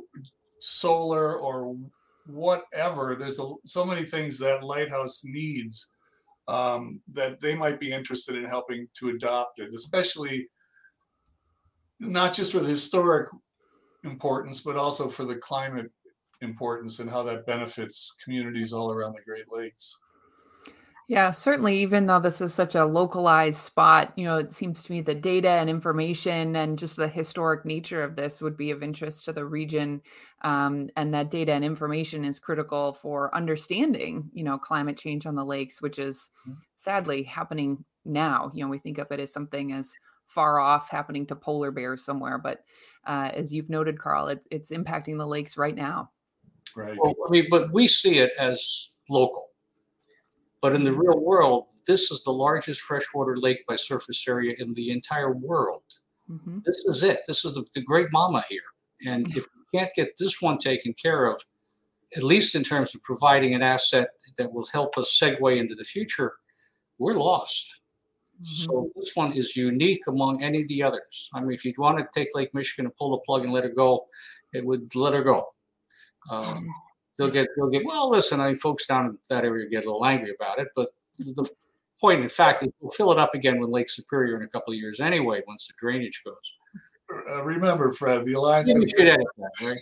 solar 0.60 1.38
or 1.40 1.78
whatever. 2.26 3.16
There's 3.16 3.40
a, 3.40 3.54
so 3.66 3.86
many 3.86 4.04
things 4.04 4.40
that 4.40 4.64
Lighthouse 4.64 5.22
needs 5.24 5.92
um, 6.48 7.02
that 7.14 7.42
they 7.42 7.56
might 7.56 7.80
be 7.80 7.92
interested 7.92 8.36
in 8.36 8.46
helping 8.46 8.88
to 8.96 9.10
adopt 9.10 9.60
it, 9.60 9.74
especially 9.74 10.48
not 12.00 12.34
just 12.34 12.52
for 12.52 12.60
the 12.60 12.70
historic 12.70 13.30
importance, 14.04 14.62
but 14.62 14.76
also 14.76 15.08
for 15.08 15.26
the 15.26 15.36
climate 15.36 15.92
importance 16.42 17.00
and 17.00 17.10
how 17.10 17.24
that 17.24 17.46
benefits 17.46 18.16
communities 18.24 18.74
all 18.74 18.92
around 18.92 19.14
the 19.14 19.24
Great 19.26 19.52
Lakes. 19.52 19.98
Yeah, 21.08 21.32
certainly. 21.32 21.78
Even 21.78 22.08
though 22.08 22.20
this 22.20 22.42
is 22.42 22.54
such 22.54 22.74
a 22.74 22.86
localized 22.86 23.60
spot, 23.60 24.12
you 24.16 24.26
know, 24.26 24.38
it 24.38 24.52
seems 24.52 24.84
to 24.84 24.92
me 24.92 25.02
the 25.02 25.14
data 25.14 25.50
and 25.50 25.70
information 25.70 26.56
and 26.56 26.80
just 26.80 26.98
the 26.98 27.08
historic 27.08 27.64
nature 27.64 28.04
of 28.04 28.16
this 28.16 28.42
would 28.42 28.58
be 28.58 28.72
of 28.72 28.82
interest 28.82 29.26
to 29.26 29.34
the 29.34 29.46
region. 29.46 30.02
Um, 30.42 30.90
and 30.98 31.14
that 31.14 31.30
data 31.30 31.54
and 31.54 31.64
information 31.64 32.26
is 32.26 32.40
critical 32.40 32.94
for 32.94 33.34
understanding, 33.36 34.32
you 34.34 34.44
know, 34.44 34.58
climate 34.58 34.98
change 34.98 35.28
on 35.28 35.36
the 35.36 35.46
lakes, 35.46 35.82
which 35.82 36.00
is 36.00 36.30
sadly 36.76 37.22
happening 37.24 37.86
now. 38.04 38.52
You 38.56 38.64
know, 38.64 38.70
we 38.70 38.80
think 38.80 38.98
of 38.98 39.12
it 39.12 39.20
as 39.20 39.32
something 39.32 39.74
as 39.74 39.94
far 40.26 40.60
off 40.60 40.90
happening 40.90 41.28
to 41.28 41.36
polar 41.36 41.72
bears 41.72 42.04
somewhere, 42.04 42.40
but 42.40 42.64
uh, 43.06 43.30
as 43.34 43.54
you've 43.54 43.70
noted, 43.70 44.00
Carl, 44.00 44.28
it's 44.28 44.48
it's 44.50 44.72
impacting 44.72 45.18
the 45.18 45.28
lakes 45.28 45.56
right 45.56 45.76
now. 45.76 46.10
Right. 46.76 46.98
Well, 47.00 47.16
I 47.28 47.32
mean, 47.32 47.46
but 47.50 47.72
we 47.72 47.88
see 47.88 48.18
it 48.18 48.32
as 48.40 48.96
local. 49.08 49.50
But 50.62 50.74
in 50.74 50.84
the 50.84 50.94
real 50.94 51.20
world, 51.20 51.68
this 51.86 52.12
is 52.12 52.24
the 52.24 52.32
largest 52.32 52.82
freshwater 52.82 53.36
lake 53.38 53.66
by 53.68 53.76
surface 53.76 54.28
area 54.28 54.56
in 54.58 54.74
the 54.74 54.92
entire 54.92 55.32
world. 55.32 55.84
Mhm. 56.30 56.64
This 56.64 56.84
is 56.86 57.04
it. 57.04 57.22
This 57.28 57.46
is 57.46 57.54
the, 57.54 57.66
the 57.74 57.82
great 57.82 58.08
mama 58.12 58.44
here. 58.50 58.62
And 59.06 59.28
if 59.36 59.46
we 59.46 59.80
can't 59.80 59.94
get 59.94 60.18
this 60.18 60.42
one 60.42 60.58
taken 60.58 60.94
care 60.94 61.26
of, 61.26 61.40
at 62.16 62.24
least 62.24 62.56
in 62.56 62.64
terms 62.64 62.96
of 62.96 63.04
providing 63.04 63.54
an 63.54 63.62
asset 63.62 64.10
that 64.38 64.52
will 64.52 64.66
help 64.72 64.98
us 64.98 65.20
segue 65.22 65.58
into 65.58 65.76
the 65.76 65.84
future, 65.84 66.34
we're 66.98 67.14
lost. 67.14 67.82
Mhm. 68.42 68.66
So 68.66 68.92
this 68.96 69.16
one 69.16 69.34
is 69.34 69.56
unique 69.56 70.08
among 70.08 70.44
any 70.44 70.62
of 70.64 70.68
the 70.68 70.82
others. 70.82 71.30
I 71.34 71.42
mean, 71.42 71.52
if 71.54 71.64
you'd 71.64 71.78
want 71.78 72.00
to 72.00 72.08
take 72.18 72.34
Lake 72.34 72.54
Michigan 72.54 72.86
and 72.86 72.96
pull 72.96 73.12
the 73.12 73.20
plug 73.20 73.44
and 73.44 73.54
let 73.54 73.66
it 73.66 73.76
go, 73.76 74.08
it 74.54 74.66
would 74.66 74.96
let 74.96 75.14
her 75.14 75.24
go. 75.24 75.54
Um, 76.32 76.66
they'll 77.18 77.32
get, 77.32 77.48
they'll 77.56 77.70
get. 77.70 77.86
Well, 77.86 78.10
listen, 78.10 78.40
I 78.40 78.48
mean, 78.48 78.56
folks 78.56 78.88
down 78.88 79.06
in 79.06 79.18
that 79.30 79.44
area 79.44 79.68
get 79.70 79.84
a 79.84 79.88
little 79.88 80.06
angry 80.06 80.34
about 80.40 80.60
it, 80.60 80.68
but 80.76 80.90
the 81.20 81.50
point, 82.00 82.22
in 82.22 82.30
fact, 82.30 82.64
is 82.64 82.70
we'll 82.80 82.92
fill 82.92 83.12
it 83.12 83.20
up 83.20 83.34
again 83.34 83.60
with 83.60 83.70
Lake 83.70 83.90
Superior 83.90 84.38
in 84.38 84.44
a 84.44 84.48
couple 84.48 84.74
of 84.74 84.80
years 84.80 85.00
anyway, 85.00 85.42
once 85.48 85.68
the 85.68 85.74
drainage 85.80 86.22
goes. 86.26 86.36
Uh, 87.30 87.44
remember, 87.44 87.92
Fred, 87.92 88.26
the 88.26 88.34
Alliance, 88.34 88.68
Maybe 88.68 88.92
we 88.98 89.04
that, 89.06 89.78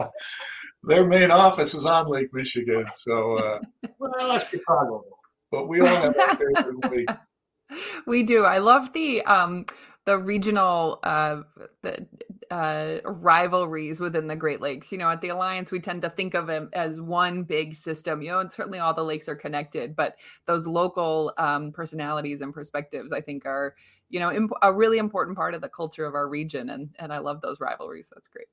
right? 0.00 0.08
their 0.82 1.06
main 1.06 1.30
office 1.30 1.72
is 1.74 1.86
on 1.86 2.08
Lake 2.08 2.28
Michigan. 2.32 2.86
So, 2.94 3.34
uh, 3.38 3.60
Well, 3.98 4.12
that's 4.18 4.48
Chicago. 4.48 5.04
but 5.50 5.68
we 5.68 5.80
all 5.80 5.86
have 5.86 6.16
our 6.16 6.36
favorite 6.36 6.90
lakes. 6.90 7.32
we 8.06 8.22
do 8.22 8.44
i 8.44 8.58
love 8.58 8.92
the 8.92 9.22
um 9.22 9.64
the 10.06 10.18
regional 10.18 11.00
uh 11.02 11.42
the 11.82 12.06
uh 12.50 12.98
rivalries 13.04 14.00
within 14.00 14.26
the 14.26 14.36
great 14.36 14.60
lakes. 14.60 14.92
You 14.92 14.98
know 14.98 15.10
at 15.10 15.20
the 15.20 15.28
alliance 15.28 15.72
we 15.72 15.80
tend 15.80 16.02
to 16.02 16.10
think 16.10 16.34
of 16.34 16.46
them 16.46 16.70
as 16.72 17.00
one 17.00 17.44
big 17.44 17.74
system. 17.74 18.22
You 18.22 18.30
know 18.32 18.40
and 18.40 18.52
certainly 18.52 18.78
all 18.78 18.94
the 18.94 19.04
lakes 19.04 19.28
are 19.28 19.36
connected 19.36 19.96
but 19.96 20.16
those 20.46 20.66
local 20.66 21.32
um 21.38 21.72
personalities 21.72 22.40
and 22.40 22.52
perspectives 22.52 23.12
i 23.12 23.20
think 23.20 23.46
are 23.46 23.74
you 24.10 24.20
know 24.20 24.30
imp- 24.30 24.52
a 24.62 24.72
really 24.72 24.98
important 24.98 25.36
part 25.36 25.54
of 25.54 25.60
the 25.60 25.68
culture 25.68 26.04
of 26.04 26.14
our 26.14 26.28
region 26.28 26.70
and 26.70 26.90
and 26.98 27.12
i 27.12 27.18
love 27.18 27.40
those 27.40 27.60
rivalries. 27.60 28.10
That's 28.14 28.28
great. 28.28 28.48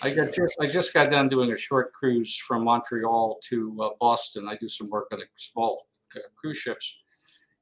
I 0.00 0.10
got 0.10 0.32
just 0.32 0.56
I 0.60 0.66
just 0.66 0.94
got 0.94 1.10
done 1.10 1.28
doing 1.28 1.52
a 1.52 1.56
short 1.56 1.92
cruise 1.92 2.36
from 2.36 2.64
Montreal 2.64 3.38
to 3.48 3.82
uh, 3.82 3.88
Boston. 4.00 4.48
I 4.48 4.56
do 4.56 4.68
some 4.68 4.88
work 4.88 5.08
on 5.12 5.20
the 5.20 5.26
small 5.36 5.86
uh, 6.16 6.20
cruise 6.36 6.58
ships, 6.58 6.96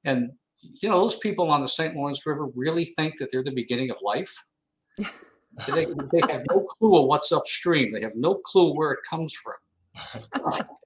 and 0.04 0.30
you 0.62 0.88
know 0.88 1.00
those 1.00 1.16
people 1.16 1.50
on 1.50 1.60
the 1.60 1.68
St. 1.68 1.94
Lawrence 1.94 2.26
River 2.26 2.46
really 2.54 2.84
think 2.84 3.18
that 3.18 3.30
they're 3.30 3.42
the 3.42 3.50
beginning 3.50 3.90
of 3.90 3.98
life. 4.02 4.34
they, 4.98 5.86
they 6.12 6.20
have 6.30 6.44
no 6.50 6.60
clue 6.60 7.00
of 7.00 7.06
what's 7.06 7.32
upstream. 7.32 7.92
They 7.92 8.02
have 8.02 8.16
no 8.16 8.34
clue 8.34 8.74
where 8.74 8.92
it 8.92 9.00
comes 9.08 9.34
from. 9.34 10.60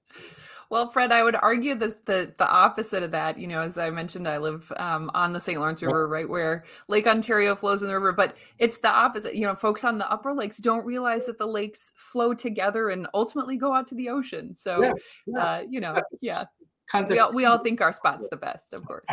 Well, 0.69 0.89
Fred, 0.89 1.11
I 1.11 1.23
would 1.23 1.35
argue 1.35 1.75
this, 1.75 1.95
the 2.05 2.33
the 2.37 2.49
opposite 2.49 3.03
of 3.03 3.11
that. 3.11 3.37
You 3.37 3.47
know, 3.47 3.61
as 3.61 3.77
I 3.77 3.89
mentioned, 3.89 4.27
I 4.27 4.37
live 4.37 4.71
um, 4.77 5.11
on 5.13 5.31
the 5.31 5.39
St. 5.39 5.59
Lawrence 5.59 5.81
River, 5.81 6.07
right 6.07 6.27
where 6.27 6.65
Lake 6.87 7.07
Ontario 7.07 7.55
flows 7.55 7.81
in 7.81 7.87
the 7.87 7.93
river. 7.93 8.13
But 8.13 8.35
it's 8.57 8.79
the 8.79 8.89
opposite. 8.89 9.35
You 9.35 9.45
know, 9.45 9.55
folks 9.55 9.83
on 9.83 9.97
the 9.97 10.09
upper 10.11 10.33
lakes 10.33 10.57
don't 10.57 10.85
realize 10.85 11.27
that 11.27 11.37
the 11.37 11.45
lakes 11.45 11.93
flow 11.95 12.33
together 12.33 12.89
and 12.89 13.07
ultimately 13.13 13.57
go 13.57 13.73
out 13.73 13.87
to 13.87 13.95
the 13.95 14.09
ocean. 14.09 14.55
So, 14.55 14.93
Yeah, 15.27 15.39
uh, 15.39 15.61
you 15.69 15.81
know, 15.81 16.01
yeah, 16.21 16.43
Kind 16.91 17.09
we 17.09 17.17
of, 17.17 17.25
all, 17.25 17.31
we 17.33 17.45
all 17.45 17.57
think 17.57 17.81
our 17.81 17.93
spot's 17.93 18.29
the 18.29 18.37
best, 18.37 18.73
of 18.73 18.85
course. 18.85 19.05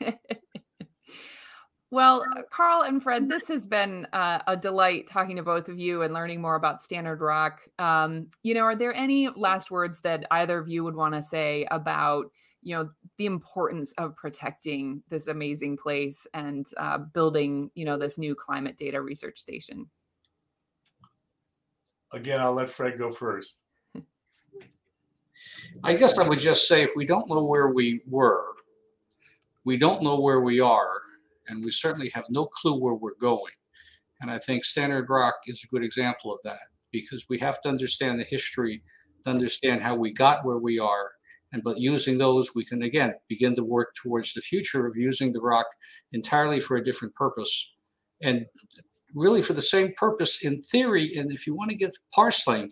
well, 1.90 2.24
uh, 2.36 2.42
Carl 2.50 2.82
and 2.82 3.02
Fred, 3.02 3.28
this 3.28 3.48
has 3.48 3.66
been 3.66 4.06
uh, 4.12 4.38
a 4.46 4.56
delight 4.56 5.06
talking 5.06 5.36
to 5.36 5.42
both 5.42 5.68
of 5.68 5.78
you 5.78 6.02
and 6.02 6.14
learning 6.14 6.40
more 6.40 6.54
about 6.54 6.82
Stannard 6.82 7.20
Rock. 7.20 7.60
Um, 7.78 8.28
you 8.42 8.54
know, 8.54 8.62
are 8.62 8.76
there 8.76 8.94
any 8.94 9.28
last 9.28 9.70
words 9.70 10.00
that 10.00 10.24
either 10.30 10.58
of 10.58 10.68
you 10.68 10.82
would 10.82 10.96
want 10.96 11.14
to 11.14 11.22
say 11.22 11.66
about, 11.70 12.30
you 12.62 12.74
know, 12.74 12.90
the 13.18 13.26
importance 13.26 13.92
of 13.98 14.16
protecting 14.16 15.02
this 15.10 15.26
amazing 15.26 15.76
place 15.76 16.26
and 16.32 16.66
uh, 16.78 16.98
building, 16.98 17.70
you 17.74 17.84
know, 17.84 17.98
this 17.98 18.16
new 18.16 18.34
climate 18.34 18.78
data 18.78 19.00
research 19.00 19.38
station? 19.38 19.90
Again, 22.12 22.40
I'll 22.40 22.54
let 22.54 22.70
Fred 22.70 22.98
go 22.98 23.10
first. 23.10 23.66
I 25.84 25.94
guess 25.94 26.18
I 26.18 26.28
would 26.28 26.40
just 26.40 26.68
say 26.68 26.82
if 26.82 26.92
we 26.96 27.06
don't 27.06 27.28
know 27.28 27.44
where 27.44 27.68
we 27.68 28.02
were, 28.06 28.44
we 29.64 29.76
don't 29.76 30.02
know 30.02 30.20
where 30.20 30.40
we 30.40 30.60
are, 30.60 30.94
and 31.48 31.64
we 31.64 31.70
certainly 31.70 32.10
have 32.14 32.24
no 32.28 32.46
clue 32.46 32.78
where 32.78 32.94
we're 32.94 33.18
going. 33.20 33.52
And 34.20 34.30
I 34.30 34.38
think 34.38 34.64
Stannard 34.64 35.08
Rock 35.08 35.34
is 35.46 35.62
a 35.64 35.68
good 35.68 35.84
example 35.84 36.32
of 36.32 36.40
that 36.44 36.58
because 36.92 37.26
we 37.28 37.38
have 37.38 37.60
to 37.62 37.68
understand 37.68 38.18
the 38.18 38.24
history 38.24 38.82
to 39.24 39.30
understand 39.30 39.82
how 39.82 39.94
we 39.94 40.12
got 40.12 40.44
where 40.44 40.58
we 40.58 40.78
are. 40.78 41.10
And 41.52 41.62
but 41.62 41.78
using 41.78 42.18
those, 42.18 42.54
we 42.54 42.64
can 42.64 42.82
again 42.82 43.14
begin 43.28 43.54
to 43.56 43.64
work 43.64 43.94
towards 43.94 44.34
the 44.34 44.40
future 44.40 44.86
of 44.86 44.96
using 44.96 45.32
the 45.32 45.40
rock 45.40 45.66
entirely 46.12 46.60
for 46.60 46.76
a 46.76 46.84
different 46.84 47.14
purpose. 47.14 47.74
And 48.22 48.46
really 49.14 49.42
for 49.42 49.54
the 49.54 49.62
same 49.62 49.92
purpose 49.96 50.44
in 50.44 50.60
theory. 50.62 51.16
And 51.16 51.32
if 51.32 51.46
you 51.46 51.54
want 51.54 51.70
to 51.70 51.76
get 51.76 51.96
parceling, 52.14 52.68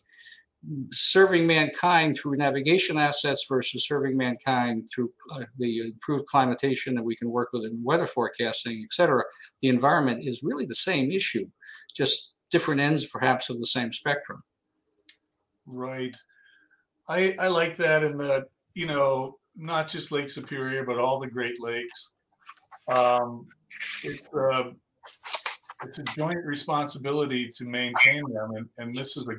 serving 0.93 1.47
mankind 1.47 2.17
through 2.17 2.37
navigation 2.37 2.99
assets 2.99 3.47
versus 3.49 3.87
serving 3.87 4.17
mankind 4.17 4.89
through 4.93 5.11
uh, 5.33 5.45
the 5.59 5.81
improved 5.81 6.27
climatation 6.27 6.95
that 6.95 7.03
we 7.03 7.15
can 7.15 7.31
work 7.31 7.51
with 7.53 7.65
in 7.65 7.83
weather 7.85 8.07
forecasting, 8.07 8.83
et 8.85 8.93
cetera, 8.93 9.23
the 9.63 9.69
environment 9.69 10.21
is 10.27 10.43
really 10.43 10.67
the 10.67 10.75
same 10.75 11.13
issue, 11.13 11.47
just 11.95 12.37
different 12.51 12.81
ends 12.81 13.07
perhaps 13.07 13.51
of 13.51 13.61
the 13.61 13.67
same 13.67 13.93
spectrum. 13.93 14.43
Right. 15.67 16.17
I 17.09 17.37
I 17.39 17.49
like 17.49 17.77
that 17.77 18.03
in 18.03 18.17
that, 18.19 18.49
you 18.75 18.87
know, 18.87 19.39
not 19.57 19.89
just 19.89 20.13
Lake 20.13 20.29
Superior, 20.29 20.85
but 20.85 20.99
all 20.99 21.21
the 21.21 21.27
Great 21.27 21.61
Lakes. 21.61 22.17
Um, 22.91 23.47
it's 23.71 24.29
a 24.35 24.73
it's 25.85 25.99
a 25.99 26.05
joint 26.17 26.45
responsibility 26.45 27.49
to 27.57 27.65
maintain 27.65 28.23
them, 28.33 28.51
and, 28.57 28.69
and 28.79 28.97
this 28.97 29.17
is 29.17 29.29
a 29.29 29.37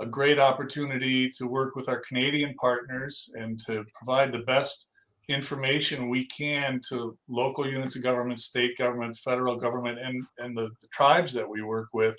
a 0.00 0.06
great 0.06 0.38
opportunity 0.38 1.30
to 1.30 1.46
work 1.46 1.74
with 1.74 1.88
our 1.88 2.00
Canadian 2.00 2.54
partners 2.54 3.32
and 3.34 3.58
to 3.66 3.84
provide 3.94 4.32
the 4.32 4.40
best 4.40 4.90
information 5.28 6.08
we 6.08 6.24
can 6.26 6.80
to 6.88 7.16
local 7.28 7.66
units 7.66 7.96
of 7.96 8.02
government, 8.02 8.38
state 8.38 8.76
government, 8.76 9.16
federal 9.16 9.56
government, 9.56 9.98
and, 9.98 10.24
and 10.38 10.56
the, 10.56 10.70
the 10.80 10.88
tribes 10.92 11.32
that 11.32 11.48
we 11.48 11.62
work 11.62 11.88
with 11.92 12.16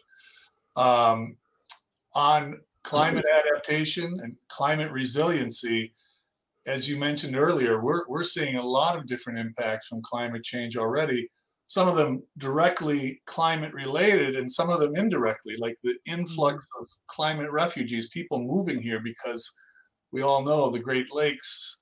um, 0.75 1.37
on 2.15 2.59
climate 2.83 3.25
adaptation 3.25 4.19
and 4.21 4.35
climate 4.47 4.91
resiliency. 4.91 5.93
As 6.65 6.89
you 6.89 6.97
mentioned 6.97 7.37
earlier, 7.37 7.81
we're, 7.81 8.07
we're 8.07 8.23
seeing 8.23 8.55
a 8.55 8.65
lot 8.65 8.97
of 8.97 9.07
different 9.07 9.39
impacts 9.39 9.87
from 9.87 10.01
climate 10.01 10.43
change 10.43 10.77
already. 10.77 11.29
Some 11.67 11.87
of 11.87 11.97
them 11.97 12.23
directly 12.37 13.21
climate 13.25 13.73
related, 13.73 14.35
and 14.35 14.49
some 14.49 14.69
of 14.69 14.79
them 14.79 14.95
indirectly, 14.95 15.55
like 15.57 15.77
the 15.83 15.97
influx 16.05 16.65
of 16.79 16.87
climate 17.07 17.51
refugees, 17.51 18.09
people 18.09 18.39
moving 18.39 18.81
here 18.81 19.01
because 19.01 19.51
we 20.11 20.21
all 20.21 20.43
know 20.43 20.69
the 20.69 20.79
Great 20.79 21.13
Lakes 21.13 21.81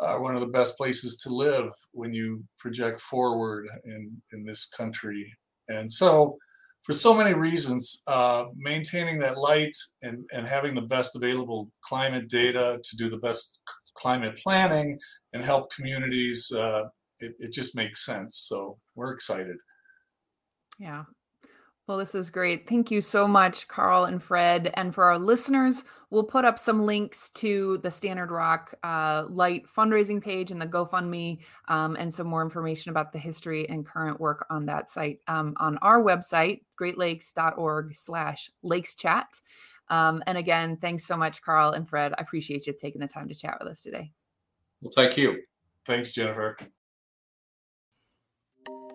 are 0.00 0.22
one 0.22 0.34
of 0.34 0.40
the 0.40 0.48
best 0.48 0.76
places 0.76 1.16
to 1.18 1.30
live 1.30 1.70
when 1.92 2.12
you 2.12 2.44
project 2.58 3.00
forward 3.00 3.68
in 3.84 4.20
in 4.32 4.44
this 4.44 4.66
country. 4.66 5.32
And 5.68 5.90
so, 5.92 6.36
for 6.82 6.92
so 6.92 7.14
many 7.14 7.34
reasons, 7.34 8.02
uh, 8.06 8.46
maintaining 8.56 9.18
that 9.20 9.38
light 9.38 9.76
and 10.02 10.24
and 10.32 10.46
having 10.46 10.74
the 10.74 10.82
best 10.82 11.16
available 11.16 11.70
climate 11.82 12.28
data 12.28 12.80
to 12.82 12.96
do 12.96 13.08
the 13.08 13.18
best 13.18 13.62
climate 13.94 14.36
planning 14.42 14.98
and 15.32 15.42
help 15.42 15.72
communities, 15.72 16.50
uh, 16.52 16.84
it, 17.20 17.34
it 17.38 17.52
just 17.52 17.76
makes 17.76 18.04
sense. 18.04 18.36
So 18.48 18.78
we're 18.94 19.12
excited. 19.12 19.56
Yeah. 20.78 21.04
Well, 21.88 21.96
this 21.96 22.14
is 22.14 22.28
great. 22.28 22.68
Thank 22.68 22.90
you 22.90 23.00
so 23.00 23.26
much, 23.26 23.66
Carl 23.66 24.04
and 24.04 24.22
Fred. 24.22 24.70
And 24.74 24.94
for 24.94 25.04
our 25.04 25.18
listeners, 25.18 25.84
we'll 26.10 26.22
put 26.22 26.44
up 26.44 26.58
some 26.58 26.84
links 26.84 27.30
to 27.30 27.78
the 27.78 27.88
Stannard 27.88 28.30
Rock 28.30 28.74
uh, 28.82 29.24
Light 29.26 29.64
fundraising 29.66 30.22
page 30.22 30.50
and 30.50 30.60
the 30.60 30.66
GoFundMe, 30.66 31.38
um, 31.68 31.96
and 31.98 32.12
some 32.12 32.26
more 32.26 32.42
information 32.42 32.90
about 32.90 33.10
the 33.10 33.18
history 33.18 33.66
and 33.70 33.86
current 33.86 34.20
work 34.20 34.44
on 34.50 34.66
that 34.66 34.90
site 34.90 35.20
um, 35.28 35.54
on 35.58 35.78
our 35.78 36.02
website, 36.02 36.60
greatlakes.org/slash 36.78 38.50
lakeschat. 38.62 39.40
Um, 39.88 40.22
and 40.26 40.36
again, 40.36 40.76
thanks 40.76 41.06
so 41.06 41.16
much, 41.16 41.40
Carl 41.40 41.72
and 41.72 41.88
Fred. 41.88 42.12
I 42.18 42.20
appreciate 42.20 42.66
you 42.66 42.74
taking 42.74 43.00
the 43.00 43.08
time 43.08 43.28
to 43.28 43.34
chat 43.34 43.56
with 43.58 43.68
us 43.68 43.82
today. 43.82 44.12
Well, 44.82 44.92
thank 44.94 45.16
you. 45.16 45.40
Thanks, 45.86 46.12
Jennifer. 46.12 46.58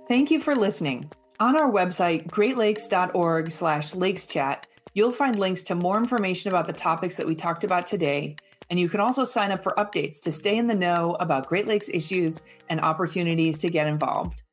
Thank 0.07 0.31
you 0.31 0.41
for 0.41 0.55
listening. 0.55 1.09
On 1.39 1.55
our 1.55 1.71
website, 1.71 2.27
greatlakes.org 2.27 3.51
slash 3.51 3.93
lakeschat, 3.93 4.63
you'll 4.93 5.11
find 5.11 5.39
links 5.39 5.63
to 5.63 5.75
more 5.75 5.97
information 5.97 6.49
about 6.49 6.67
the 6.67 6.73
topics 6.73 7.15
that 7.15 7.25
we 7.25 7.35
talked 7.35 7.63
about 7.63 7.85
today, 7.85 8.35
and 8.69 8.79
you 8.79 8.89
can 8.89 8.99
also 8.99 9.23
sign 9.23 9.51
up 9.51 9.63
for 9.63 9.73
updates 9.77 10.21
to 10.21 10.31
stay 10.31 10.57
in 10.57 10.67
the 10.67 10.75
know 10.75 11.15
about 11.19 11.47
Great 11.47 11.67
Lakes 11.67 11.89
issues 11.93 12.41
and 12.69 12.81
opportunities 12.81 13.57
to 13.59 13.69
get 13.69 13.87
involved. 13.87 14.43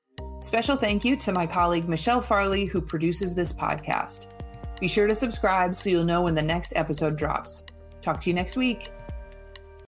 Special 0.40 0.76
thank 0.76 1.04
you 1.04 1.16
to 1.16 1.32
my 1.32 1.46
colleague 1.46 1.88
Michelle 1.88 2.20
Farley, 2.20 2.64
who 2.64 2.80
produces 2.80 3.34
this 3.34 3.52
podcast. 3.52 4.26
Be 4.80 4.88
sure 4.88 5.06
to 5.06 5.14
subscribe 5.14 5.74
so 5.74 5.90
you'll 5.90 6.04
know 6.04 6.22
when 6.22 6.34
the 6.34 6.42
next 6.42 6.72
episode 6.76 7.18
drops. 7.18 7.64
Talk 8.02 8.20
to 8.20 8.30
you 8.30 8.34
next 8.34 8.56
week. 8.56 8.92